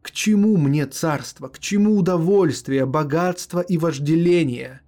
[0.02, 4.80] К чему мне царство, к чему удовольствие, богатство и вожделение?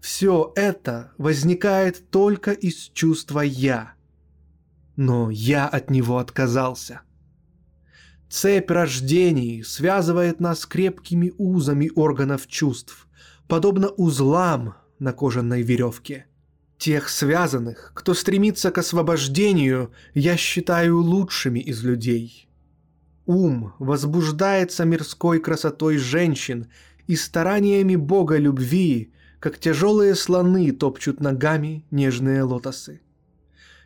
[0.00, 3.92] Все это возникает только из чувства «я».
[4.96, 7.02] Но я от него отказался.
[8.30, 13.06] Цепь рождений связывает нас крепкими узами органов чувств,
[13.48, 16.26] подобно узлам на кожаной веревке–
[16.78, 22.48] Тех связанных, кто стремится к освобождению, я считаю лучшими из людей.
[23.26, 26.66] Ум возбуждается мирской красотой женщин
[27.06, 33.00] и стараниями Бога любви, как тяжелые слоны топчут ногами нежные лотосы.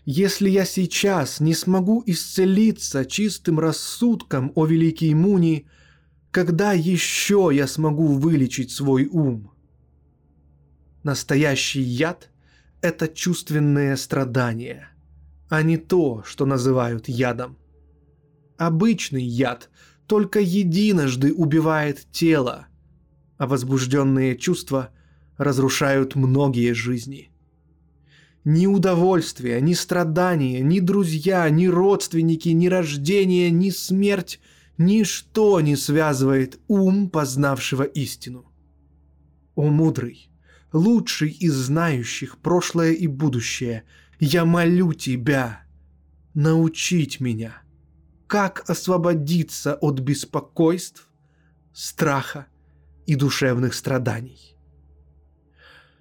[0.04, 5.66] Если я сейчас не смогу исцелиться чистым рассудком, о великий Муни,
[6.30, 9.52] когда еще я смогу вылечить свой ум?
[11.02, 12.30] Настоящий яд–
[12.80, 14.88] это чувственное страдание,
[15.48, 17.56] а не то, что называют ядом.
[18.58, 19.70] Обычный яд
[20.06, 22.66] только единожды убивает тело,
[23.38, 24.90] а возбужденные чувства
[25.38, 27.30] разрушают многие жизни.
[28.44, 34.40] Ни удовольствие, ни страдания, ни друзья, ни родственники, ни рождение, ни смерть–
[34.78, 38.50] ничто не связывает ум, познавшего истину.
[39.54, 40.30] О мудрый,
[40.72, 43.84] лучший из знающих прошлое и будущее,
[44.20, 45.62] я молю тебя
[46.34, 47.60] научить меня,
[48.28, 51.08] как освободиться от беспокойств,
[51.72, 52.46] страха
[53.06, 54.54] и душевных страданий.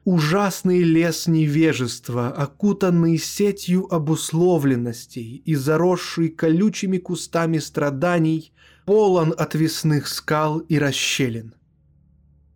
[0.04, 8.54] Ужасный лес невежества, окутанный сетью обусловленностей и заросший колючими кустами страданий,
[8.86, 11.56] полон отвесных скал и расщелин.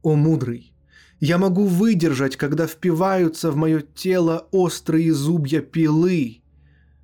[0.01, 0.73] О мудрый,
[1.21, 6.40] я могу выдержать, когда впиваются в мое тело острые зубья пилы,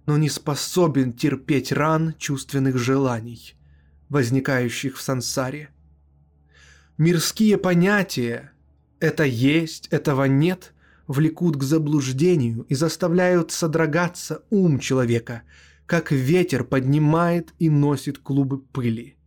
[0.07, 3.55] но не способен терпеть ран чувственных желаний,
[4.09, 5.69] возникающих в сансаре.
[6.97, 8.53] Мирские понятия
[8.99, 10.73] «это есть», «этого нет»
[11.07, 15.43] влекут к заблуждению и заставляют содрогаться ум человека,
[15.85, 19.17] как ветер поднимает и носит клубы пыли.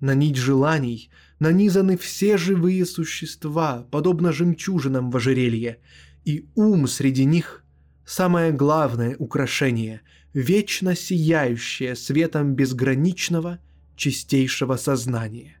[0.00, 5.80] На нить желаний нанизаны все живые существа, подобно жемчужинам в ожерелье,
[6.24, 7.62] и ум среди них–
[8.06, 10.00] самое главное украшение,
[10.32, 13.58] вечно сияющее светом безграничного,
[13.96, 15.60] чистейшего сознания.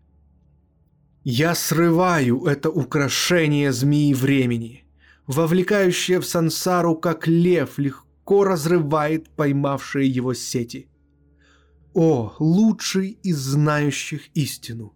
[1.24, 4.84] Я срываю это украшение змеи времени,
[5.26, 10.88] вовлекающее в сансару, как лев легко разрывает поймавшие его сети–
[11.98, 14.94] о, лучший из знающих истину!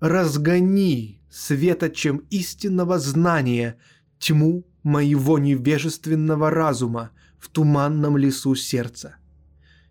[0.00, 3.78] Разгони светочем истинного знания
[4.18, 9.16] тьму моего невежественного разума в туманном лесу сердца.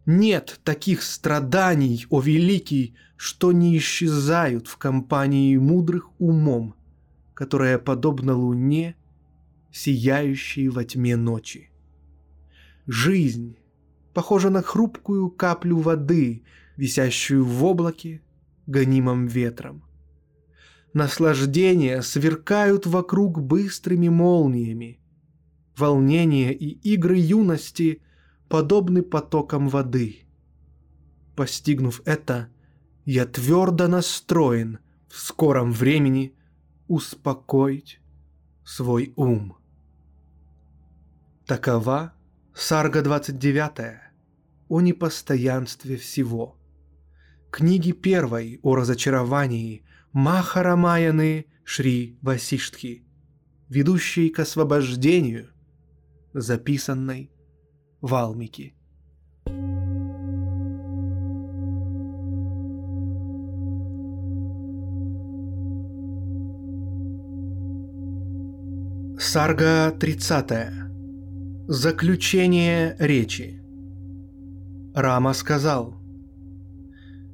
[0.06, 6.76] Нет таких страданий, о великий, что не исчезают в компании мудрых умом,
[7.34, 8.96] которая подобна луне,
[9.72, 11.72] сияющей во тьме ночи.
[12.86, 13.58] Жизнь
[14.14, 16.44] похожа на хрупкую каплю воды,
[16.76, 18.22] висящую в облаке,
[18.68, 19.84] гонимом ветром.
[20.94, 25.00] Наслаждения сверкают вокруг быстрыми молниями.
[25.76, 28.04] Волнение и игры юности
[28.48, 30.28] подобны потокам воды.
[31.36, 32.50] Постигнув это,
[33.06, 34.78] я твердо настроен
[35.10, 36.36] в скором времени
[36.88, 38.00] успокоить
[38.64, 39.58] свой ум.
[41.48, 42.14] Такова
[42.54, 44.00] Сарга 29
[44.70, 46.56] о непостоянстве всего.
[47.50, 49.83] Книги первой о разочаровании
[50.14, 53.03] Махарамаяны Шри Васиштхи,
[53.68, 55.49] ведущей к освобождению,
[56.36, 57.32] записанной
[57.99, 58.76] Валмики.
[69.20, 70.74] Сарга 30.
[71.68, 73.64] Заключение речи.
[74.93, 75.95] Рама сказал,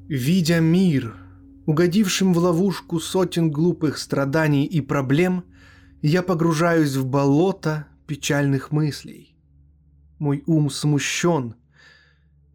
[0.07, 1.28] «Видя мир,
[1.69, 5.43] угодившим в ловушку сотен глупых страданий и проблем,
[6.01, 9.37] я погружаюсь в болото печальных мыслей.
[10.17, 11.53] Мой ум смущен,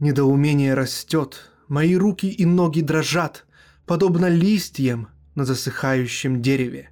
[0.00, 3.46] недоумение растет, мои руки и ноги дрожат,
[3.86, 5.06] подобно листьям
[5.36, 6.90] на засыхающем дереве.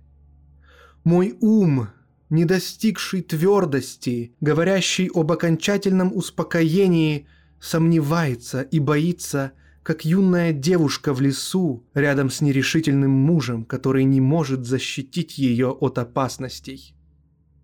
[1.03, 1.89] Мой ум
[2.31, 7.27] не достигший твердости, говорящий об окончательном успокоении,
[7.61, 14.65] сомневается и боится, как юная девушка в лесу рядом с нерешительным мужем, который не может
[14.65, 16.95] защитить ее от опасностей.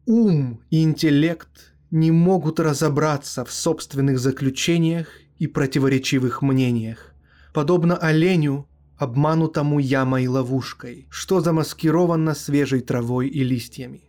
[0.07, 5.09] Ум и интеллект не могут разобраться в собственных заключениях
[5.39, 7.15] и противоречивых мнениях.
[7.55, 8.67] Подобно оленю,
[8.97, 14.03] обманутому ямой ловушкой, что замаскировано свежей травой и листьями.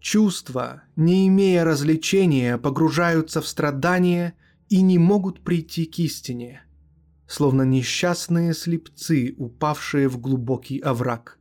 [0.00, 4.34] Чувства, не имея развлечения, погружаются в страдания
[4.68, 6.61] и не могут прийти к истине,
[7.32, 11.38] словно несчастные слепцы, упавшие в глубокий овраг.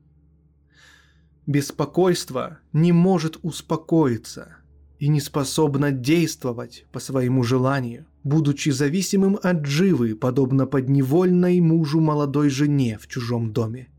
[1.46, 4.56] Беспокойство не может успокоиться
[5.00, 12.50] и не способно действовать по своему желанию, будучи зависимым от живы, подобно подневольной мужу молодой
[12.50, 13.90] жене в чужом доме.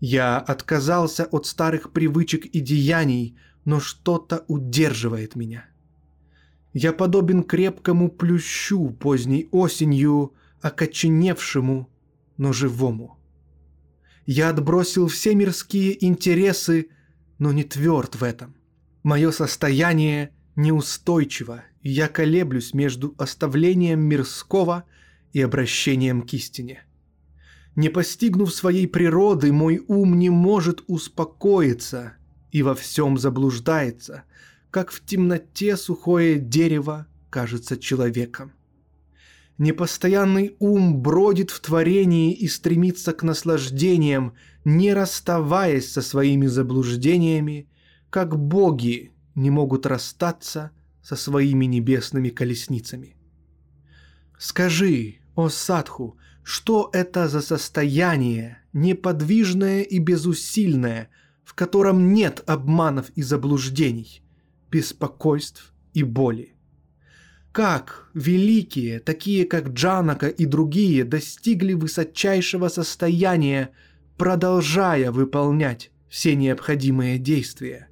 [0.00, 5.66] Я отказался от старых привычек и деяний, но что-то удерживает меня.
[6.72, 10.32] Я подобен крепкому плющу поздней осенью,
[10.62, 11.90] окоченевшему,
[12.36, 13.18] но живому.
[14.24, 16.88] Я отбросил все мирские интересы,
[17.38, 18.54] но не тверд в этом.
[19.02, 24.84] Мое состояние неустойчиво, и я колеблюсь между оставлением мирского
[25.32, 26.84] и обращением к истине–
[27.74, 32.14] не постигнув своей природы, мой ум не может успокоиться
[32.50, 34.24] и во всем заблуждается,
[34.70, 38.52] как в темноте сухое дерево кажется человеком.
[39.58, 44.34] Непостоянный ум бродит в творении и стремится к наслаждениям,
[44.64, 47.68] не расставаясь со своими заблуждениями,
[48.10, 50.70] как боги не могут расстаться
[51.02, 53.16] со своими небесными колесницами.
[54.38, 61.08] Скажи, о Садху, что это за состояние, неподвижное и безусильное,
[61.44, 64.22] в котором нет обманов и заблуждений,
[64.70, 66.51] беспокойств и боли.
[67.52, 73.70] Как великие, такие как Джанака и другие, достигли высочайшего состояния,
[74.16, 77.88] продолжая выполнять все необходимые действия?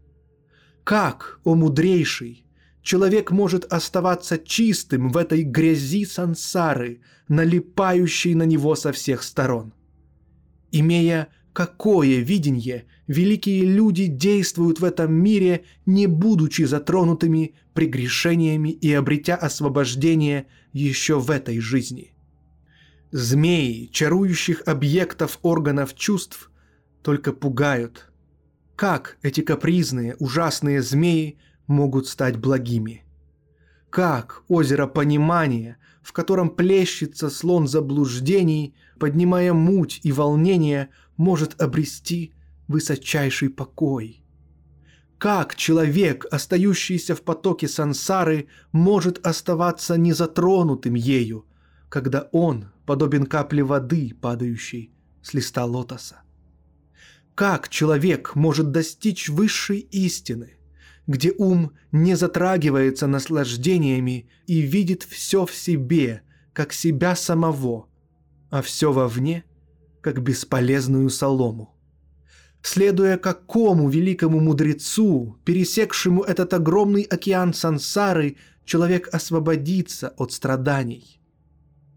[0.83, 2.47] Как, о мудрейший,
[2.81, 9.75] человек может оставаться чистым в этой грязи сансары, налипающей на него со всех сторон.
[10.73, 19.37] Имея какое видение, великие люди действуют в этом мире, не будучи затронутыми прегрешениями и обретя
[19.37, 22.15] освобождение еще в этой жизни.
[23.13, 26.51] Змеи, чарующих объектов органов чувств,
[27.03, 28.11] только пугают.
[28.77, 31.39] Как эти капризные, ужасные змеи–
[31.71, 33.05] могут стать благими.
[33.89, 40.91] Как озеро понимания, в котором плещется слон заблуждений, поднимая муть и волнение,
[41.21, 42.33] может обрести
[42.67, 44.25] высочайший покой?
[45.19, 51.45] Как человек, остающийся в потоке сансары, может оставаться незатронутым ею,
[51.91, 56.23] когда он подобен капле воды, падающей с листа лотоса?
[57.35, 60.55] Как человек может достичь высшей истины–
[61.07, 67.89] где ум не затрагивается наслаждениями и видит все в себе, как себя самого,
[68.49, 69.45] а все вовне,
[70.01, 71.75] как бесполезную солому.
[72.63, 81.21] Следуя какому великому мудрецу, пересекшему этот огромный океан сансары, человек освободится от страданий.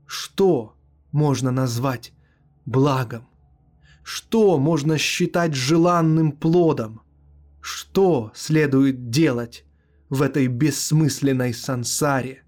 [0.05, 0.75] Что
[1.11, 2.13] можно назвать
[2.65, 3.27] благом?
[4.03, 7.01] Что можно считать желанным плодом?
[7.61, 9.65] Что следует делать
[10.09, 12.42] в этой бессмысленной сансаре?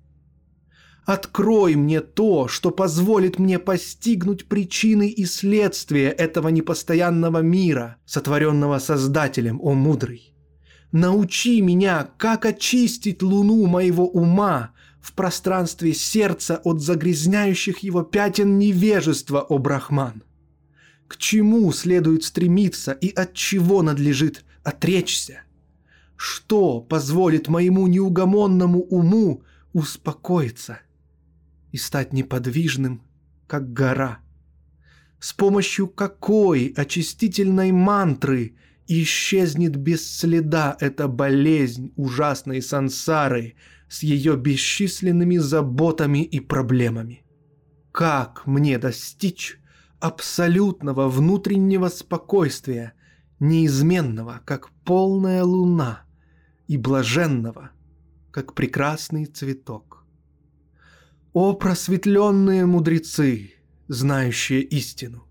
[1.05, 9.59] Открой мне то, что позволит мне постигнуть причины и следствия этого непостоянного мира, сотворенного Создателем,
[9.61, 10.33] о мудрый.
[10.91, 19.41] Научи меня, как очистить луну моего ума в пространстве сердца от загрязняющих его пятен невежества,
[19.41, 20.23] о Брахман.
[21.07, 25.41] К чему следует стремиться и от чего надлежит отречься?
[26.15, 29.43] Что позволит моему неугомонному уму
[29.73, 30.79] успокоиться
[31.75, 33.01] и стать неподвижным,
[33.47, 34.19] как гора?
[35.19, 38.55] С помощью какой очистительной мантры
[38.87, 43.55] исчезнет без следа эта болезнь ужасной сансары
[43.89, 47.25] с ее бесчисленными заботами и проблемами?
[47.91, 49.59] Как мне достичь
[49.99, 52.93] абсолютного внутреннего спокойствия,
[53.41, 56.03] неизменного, как полная луна,
[56.67, 57.71] и блаженного,
[58.31, 59.94] как прекрасный цветок.
[61.35, 63.51] О просветленные мудрецы,
[63.87, 65.27] знающие истину,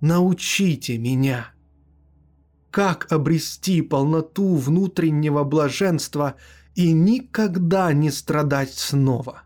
[0.00, 1.52] научите меня,
[2.70, 6.36] как обрести полноту внутреннего блаженства
[6.74, 9.44] и никогда не страдать снова.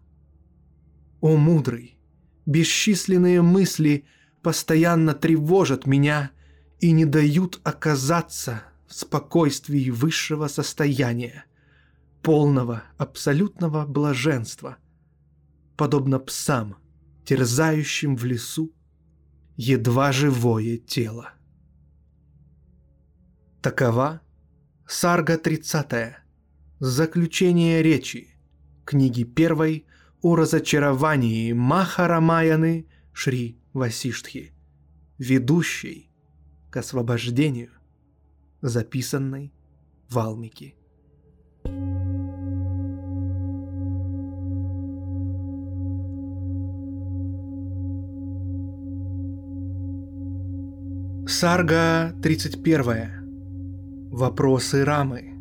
[1.20, 1.96] О мудрый,
[2.44, 4.04] бесчисленные мысли–
[4.42, 6.30] постоянно тревожат меня
[6.80, 11.44] и не дают оказаться в спокойствии высшего состояния,
[12.22, 14.78] полного абсолютного блаженства,
[15.78, 16.76] подобно псам,
[17.24, 18.74] терзающим в лесу
[19.56, 21.30] едва живое тело.
[23.62, 24.20] Такова
[24.86, 26.16] Сарга 30.
[26.80, 28.28] Заключение речи.
[28.84, 29.86] Книги первой
[30.20, 34.52] о разочаровании Махарамаяны Шри Васиштхи,
[35.18, 36.10] ведущей
[36.70, 37.70] к освобождению,
[38.62, 39.52] записанной
[40.08, 40.74] Валмики.
[51.30, 54.08] Сарга 31.
[54.10, 55.34] Вопросы Рамы.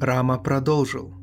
[0.00, 1.14] Рама продолжил.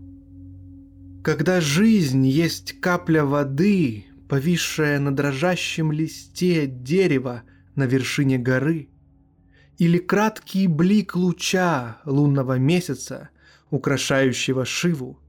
[1.22, 7.44] Когда жизнь есть капля воды, повисшая на дрожащем листе дерева
[7.76, 8.88] на вершине горы,
[9.78, 13.32] или краткий блик луча лунного месяца,
[13.70, 15.20] украшающего Шиву,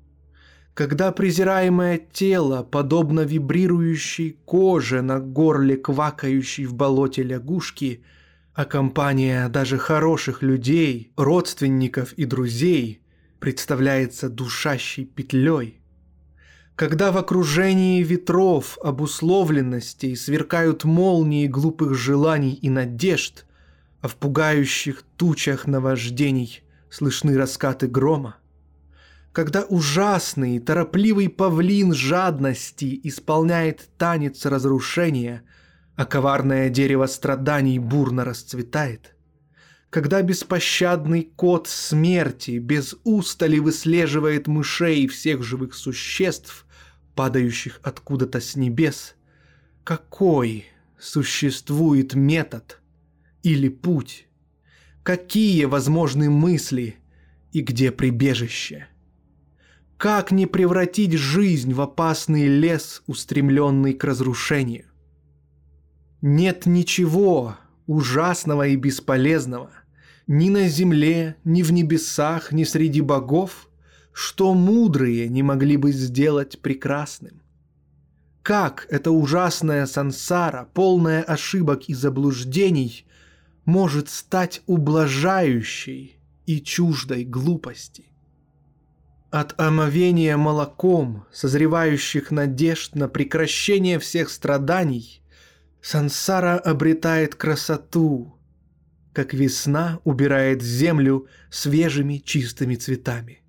[0.74, 8.02] когда презираемое тело, подобно вибрирующей коже на горле квакающей в болоте лягушки,
[8.54, 13.00] а компания даже хороших людей, родственников и друзей
[13.40, 15.80] представляется душащей петлей–
[16.76, 23.46] когда в окружении ветров, обусловленностей сверкают молнии глупых желаний и надежд,
[24.00, 28.38] а в пугающих тучах наваждений слышны раскаты грома,
[29.34, 35.42] когда ужасный, торопливый павлин жадности исполняет танец разрушения,
[35.96, 39.16] а коварное дерево страданий бурно расцветает,
[39.90, 46.64] когда беспощадный кот смерти без устали выслеживает мышей и всех живых существ,
[47.16, 49.16] падающих откуда-то с небес,
[49.82, 50.66] какой
[50.96, 52.78] существует метод
[53.42, 54.28] или путь,
[55.02, 56.98] какие возможны мысли
[57.50, 58.86] и где прибежище.
[60.04, 64.84] Как не превратить жизнь в опасный лес, устремленный к разрушению?
[66.20, 69.70] Нет ничего ужасного и бесполезного
[70.26, 73.70] ни на земле, ни в небесах, ни среди богов–
[74.12, 77.40] что мудрые не могли бы сделать прекрасным.
[78.42, 83.06] Как эта ужасная сансара, полная ошибок и заблуждений,
[83.64, 88.04] может стать ублажающей и чуждой глупости?
[89.34, 95.24] От омовения молоком, созревающих надежд на прекращение всех страданий,
[95.82, 98.38] сансара обретает красоту,
[99.12, 103.42] как весна убирает землю свежими чистыми цветами.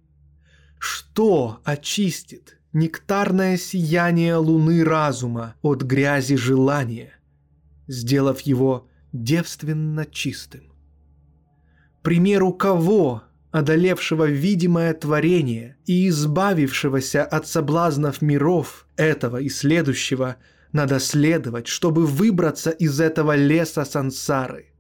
[0.80, 7.14] Что очистит нектарное сияние луны разума от грязи желания,
[7.86, 10.64] сделав его девственно чистым?
[12.02, 13.22] Примеру кого
[13.56, 20.36] одолевшего видимое творение и избавившегося от соблазнов миров этого и следующего,
[20.74, 24.74] надо следовать, чтобы выбраться из этого леса сансары.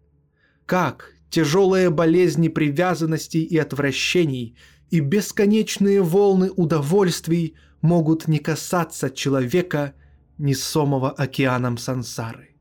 [0.65, 4.57] Как тяжелые болезни привязанностей и отвращений
[4.89, 9.93] и бесконечные волны удовольствий могут не касаться человека,
[10.37, 12.57] несомого океаном сансары.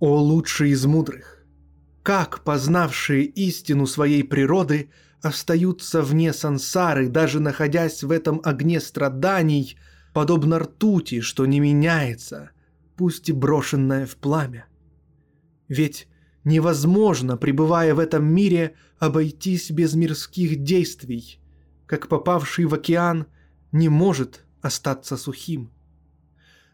[0.00, 1.37] О лучший из мудрых!
[2.08, 4.88] Как познавшие истину своей природы
[5.20, 9.76] остаются вне сансары, даже находясь в этом огне страданий,
[10.14, 12.52] подобно ртути, что не меняется,
[12.96, 14.64] пусть и брошенная в пламя.
[15.68, 16.08] Ведь
[16.44, 21.38] невозможно, пребывая в этом мире, обойтись без мирских действий,
[21.84, 23.26] как попавший в океан
[23.70, 25.70] не может остаться сухим.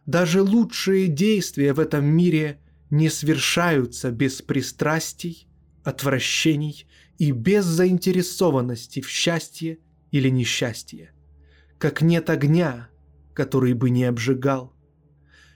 [0.06, 2.60] Даже лучшие действия в этом мире
[2.90, 5.48] не свершаются без пристрастий,
[5.82, 6.86] отвращений
[7.18, 9.78] и без заинтересованности в счастье
[10.10, 11.12] или несчастье,
[11.78, 12.88] как нет огня,
[13.34, 14.74] который бы не обжигал.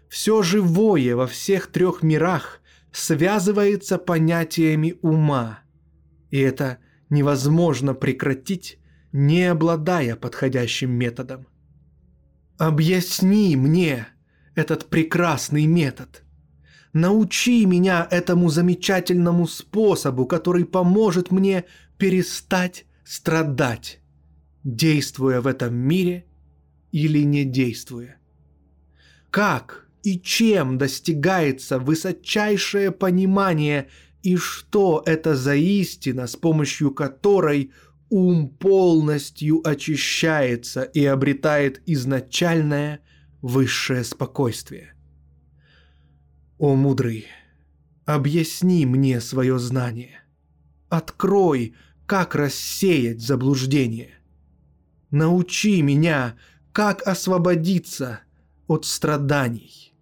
[0.09, 2.61] Все живое во всех трех мирах
[2.93, 5.61] связывается понятиями ума,
[6.31, 6.79] и это
[7.11, 8.79] невозможно прекратить,
[9.13, 11.47] не обладая подходящим методом.
[12.59, 14.09] Объясни мне
[14.55, 16.25] этот прекрасный метод–
[16.93, 21.65] Научи меня этому замечательному способу, который поможет мне
[21.99, 24.01] перестать страдать,
[24.65, 26.25] действуя в этом мире
[26.93, 28.17] или не действуя.
[29.31, 33.89] Как и чем достигается высочайшее понимание
[34.23, 37.73] и что это за истина, с помощью которой
[38.11, 43.01] ум полностью очищается и обретает изначальное
[43.43, 44.95] высшее спокойствие.
[46.59, 47.29] О мудрый,
[48.05, 50.25] объясни мне свое знание.
[50.89, 54.15] Открой, как рассеять заблуждение.
[55.13, 56.35] Научи меня,
[56.73, 58.23] как освободиться
[58.67, 59.95] от страданий.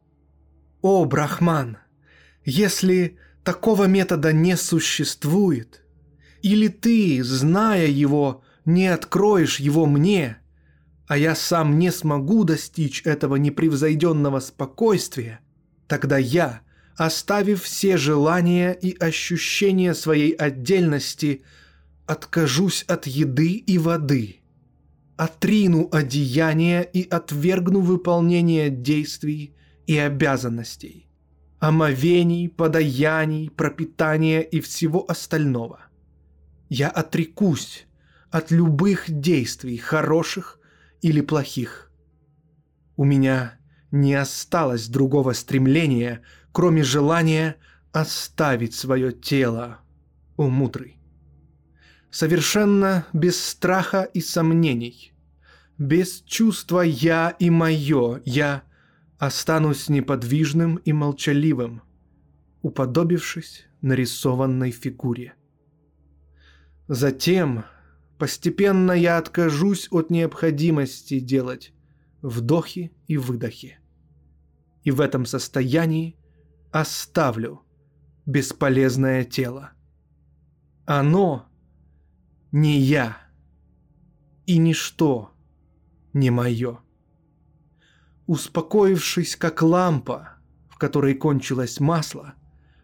[0.81, 1.77] О, Брахман,
[2.43, 5.85] если такого метода не существует,
[6.41, 10.39] или ты, зная его, не откроешь его мне,
[11.07, 15.41] а я сам не смогу достичь этого непревзойденного спокойствия–
[15.89, 16.61] Тогда я,
[16.97, 21.43] оставив все желания и ощущения своей отдельности,
[22.07, 24.41] откажусь от еды и воды,
[25.17, 29.55] отрину одеяния и отвергну выполнение действий
[29.87, 31.09] и обязанностей,
[31.59, 35.81] омовений, подаяний, пропитания и всего остального.
[36.69, 37.87] Я отрекусь
[38.31, 40.59] от любых действий, хороших
[41.01, 41.91] или плохих.
[42.97, 43.59] У меня
[44.01, 46.23] не осталось другого стремления,
[46.53, 47.57] кроме желания
[47.93, 49.81] оставить свое тело,
[50.37, 50.99] о мудрый.
[52.11, 55.13] Совершенно без страха и сомнений,
[55.79, 58.63] без чувства «я» и «моё», я
[59.19, 61.83] останусь неподвижным и молчаливым,
[62.63, 65.35] уподобившись нарисованной фигуре.
[66.89, 67.65] Затем
[68.19, 71.73] постепенно я откажусь от необходимости делать
[72.23, 73.79] вдохи и выдохи.
[74.87, 76.17] И в этом состоянии
[76.71, 77.63] оставлю
[78.25, 79.73] бесполезное тело.
[80.85, 81.49] Оно
[82.53, 83.17] не я,
[84.47, 85.33] и ничто
[86.13, 86.79] не мое.
[88.29, 90.37] Успокоившись, как лампа,
[90.69, 92.35] в которой кончилось масло,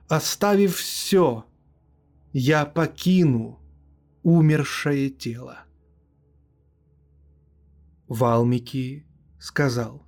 [0.09, 1.47] оставив все,
[2.33, 3.61] я покину
[4.25, 5.61] умершее тело.
[8.09, 9.07] Валмики
[9.39, 10.05] сказал.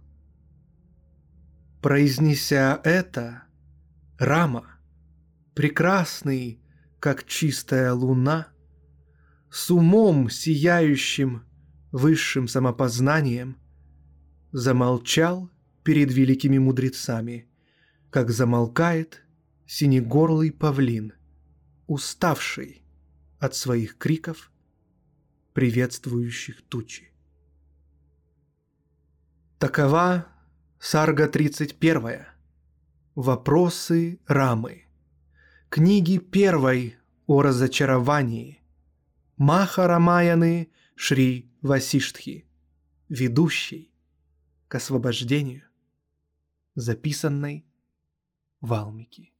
[1.85, 3.43] Произнеся это,
[4.18, 4.78] Рама,
[5.53, 6.59] прекрасный,
[6.99, 8.49] как чистая луна,
[9.51, 11.45] с умом сияющим
[11.93, 13.59] высшим самопознанием,
[14.51, 15.51] замолчал
[15.82, 17.51] перед великими мудрецами,
[18.09, 19.22] как замолкает
[19.66, 21.12] синегорлый павлин,
[21.87, 22.82] уставший
[23.39, 24.51] от своих криков,
[25.53, 27.12] приветствующих тучи.
[29.59, 30.34] Такова
[30.87, 32.26] Сарга 31.
[33.14, 34.85] Вопросы Рамы.
[35.70, 38.61] Книги первой о разочаровании.
[39.39, 42.47] Маха Рамаяны Шри Васиштхи.
[43.09, 43.95] Ведущий
[44.68, 45.62] к освобождению.
[46.74, 47.64] Записанной
[48.61, 49.32] Валмики.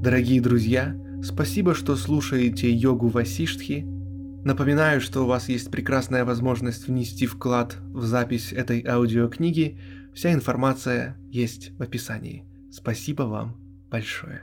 [0.00, 0.94] Дорогие друзья,
[1.24, 4.03] Спасибо, что слушаете йогу Васиштхи.
[4.44, 9.80] Напоминаю, что у вас есть прекрасная возможность внести вклад в запись этой аудиокниги.
[10.14, 12.44] Вся информация есть в описании.
[12.70, 13.56] Спасибо вам
[13.90, 14.42] большое.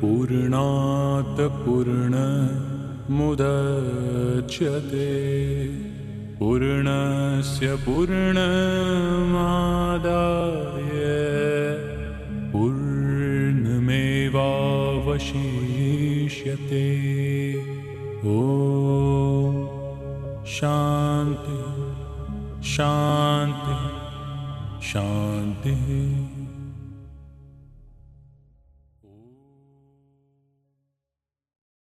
[0.00, 2.70] पूर्णात् पूर्णमुदच्यते
[6.40, 8.44] पूर्णस्य पूर्णमादाय
[12.52, 14.46] पूर्णमेवा
[15.06, 16.86] वशूयिष्यते
[18.24, 18.38] ओ
[20.54, 21.58] शान्ति
[22.70, 23.84] शान्तिः
[24.90, 26.19] शान्तिः।